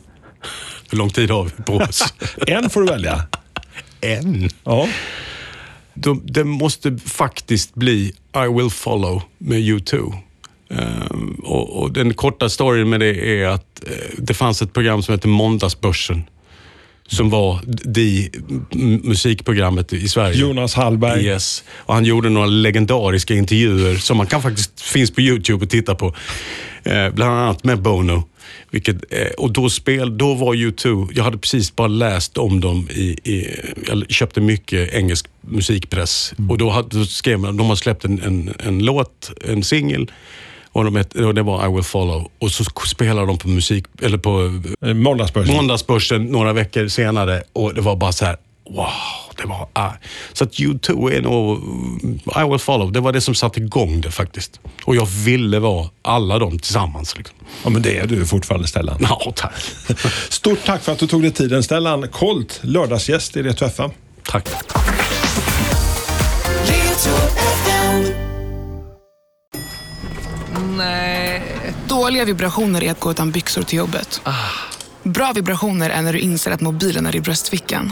Hur 0.93 0.97
lång 0.97 1.09
tid 1.09 1.29
har 1.29 1.43
vi 1.43 1.63
på 1.63 1.73
oss? 1.73 2.13
en 2.47 2.69
får 2.69 2.81
du 2.81 2.87
välja. 2.87 3.23
En? 4.01 4.49
Ja. 4.63 4.87
De, 5.93 6.21
det 6.25 6.43
måste 6.43 6.97
faktiskt 6.97 7.75
bli 7.75 8.13
I 8.35 8.53
will 8.57 8.69
follow 8.69 9.21
med 9.37 9.59
U2. 9.59 10.13
Um, 10.69 11.41
och, 11.43 11.81
och, 11.81 11.91
Den 11.91 12.13
korta 12.13 12.49
storyn 12.49 12.89
med 12.89 12.99
det 12.99 13.41
är 13.41 13.47
att 13.47 13.83
uh, 13.87 13.95
det 14.17 14.33
fanns 14.33 14.61
ett 14.61 14.73
program 14.73 15.03
som 15.03 15.13
heter 15.13 15.27
Måndagsbörsen. 15.27 16.23
Som 17.07 17.29
var 17.29 17.59
det 17.65 18.29
musikprogrammet 19.03 19.93
i 19.93 20.07
Sverige. 20.07 20.37
Jonas 20.37 20.75
Hallberg. 20.75 21.25
Yes. 21.25 21.63
Och 21.71 21.93
han 21.93 22.05
gjorde 22.05 22.29
några 22.29 22.47
legendariska 22.47 23.33
intervjuer 23.33 23.95
som 23.95 24.17
man 24.17 24.27
kan 24.27 24.41
faktiskt 24.41 24.81
finns 24.81 25.11
på 25.11 25.21
YouTube 25.21 25.65
och 25.65 25.69
titta 25.69 25.95
på. 25.95 26.05
Uh, 26.07 27.09
bland 27.13 27.31
annat 27.33 27.63
med 27.63 27.81
Bono. 27.81 28.23
Vilket, 28.71 29.13
eh, 29.13 29.27
och 29.37 29.51
då, 29.51 29.69
spel, 29.69 30.17
då 30.17 30.33
var 30.33 30.55
U2, 30.55 31.09
jag 31.13 31.23
hade 31.23 31.37
precis 31.37 31.75
bara 31.75 31.87
läst 31.87 32.37
om 32.37 32.59
dem 32.59 32.89
i, 32.91 33.17
i 33.23 33.59
jag 33.87 34.11
köpte 34.11 34.41
mycket 34.41 34.93
engelsk 34.93 35.27
musikpress. 35.41 36.33
Mm. 36.37 36.51
Och 36.51 36.57
då, 36.57 36.69
hade, 36.69 36.99
då 36.99 37.05
skrev 37.05 37.39
man, 37.39 37.57
de 37.57 37.67
har 37.67 37.75
släppt 37.75 38.05
en, 38.05 38.21
en, 38.21 38.53
en 38.59 38.79
låt, 38.79 39.31
en 39.47 39.63
singel. 39.63 40.11
Och, 40.71 40.83
de 40.83 41.23
och 41.25 41.33
det 41.33 41.43
var 41.43 41.67
I 41.69 41.73
will 41.73 41.83
follow. 41.83 42.31
Och 42.39 42.51
så 42.51 42.63
spelade 42.85 43.27
de 43.27 43.37
på 43.37 43.47
musik, 43.47 43.85
eller 44.01 44.17
på 44.17 44.61
eh, 44.81 44.93
Måndagsbörsen. 44.93 45.55
Måndagsbörsen 45.55 46.25
några 46.25 46.53
veckor 46.53 46.87
senare 46.87 47.43
och 47.53 47.73
det 47.73 47.81
var 47.81 47.95
bara 47.95 48.11
så 48.11 48.25
här, 48.25 48.37
wow. 48.69 48.87
Det 49.37 49.45
var, 49.45 49.67
ah. 49.73 49.91
Så 50.33 50.43
att 50.43 50.51
U2 50.51 51.11
är 51.11 51.21
nog, 51.21 51.59
I 52.45 52.49
will 52.49 52.59
follow, 52.59 52.91
det 52.91 52.99
var 52.99 53.11
det 53.11 53.21
som 53.21 53.35
satte 53.35 53.59
igång 53.59 54.01
det 54.01 54.11
faktiskt. 54.11 54.59
Och 54.85 54.95
jag 54.95 55.05
ville 55.05 55.59
vara 55.59 55.89
alla 56.01 56.39
dem 56.39 56.59
tillsammans. 56.59 57.17
Liksom. 57.17 57.35
Ja, 57.63 57.69
men 57.69 57.81
det 57.81 57.97
är 57.97 58.07
du 58.07 58.25
fortfarande 58.25 58.67
Stellan. 58.67 58.97
Ja, 58.99 59.33
tack. 59.35 59.53
Stort 60.29 60.59
tack 60.65 60.83
för 60.83 60.91
att 60.91 60.99
du 60.99 61.07
tog 61.07 61.21
dig 61.21 61.31
tiden. 61.31 61.63
Stellan 61.63 62.07
Kolt, 62.07 62.59
lördagsgäst 62.63 63.37
i 63.37 63.43
Retro 63.43 63.67
FM. 63.67 63.91
Tack. 64.23 64.49
Nej. 70.77 71.41
Dåliga 71.87 72.25
vibrationer 72.25 72.83
är 72.83 72.91
att 72.91 72.99
gå 72.99 73.11
utan 73.11 73.31
byxor 73.31 73.61
till 73.61 73.77
jobbet. 73.77 74.21
Ah. 74.23 74.33
Bra 75.03 75.31
vibrationer 75.35 75.89
är 75.89 76.01
när 76.01 76.13
du 76.13 76.19
inser 76.19 76.51
att 76.51 76.61
mobilen 76.61 77.05
är 77.05 77.15
i 77.15 77.21
bröstfickan. 77.21 77.91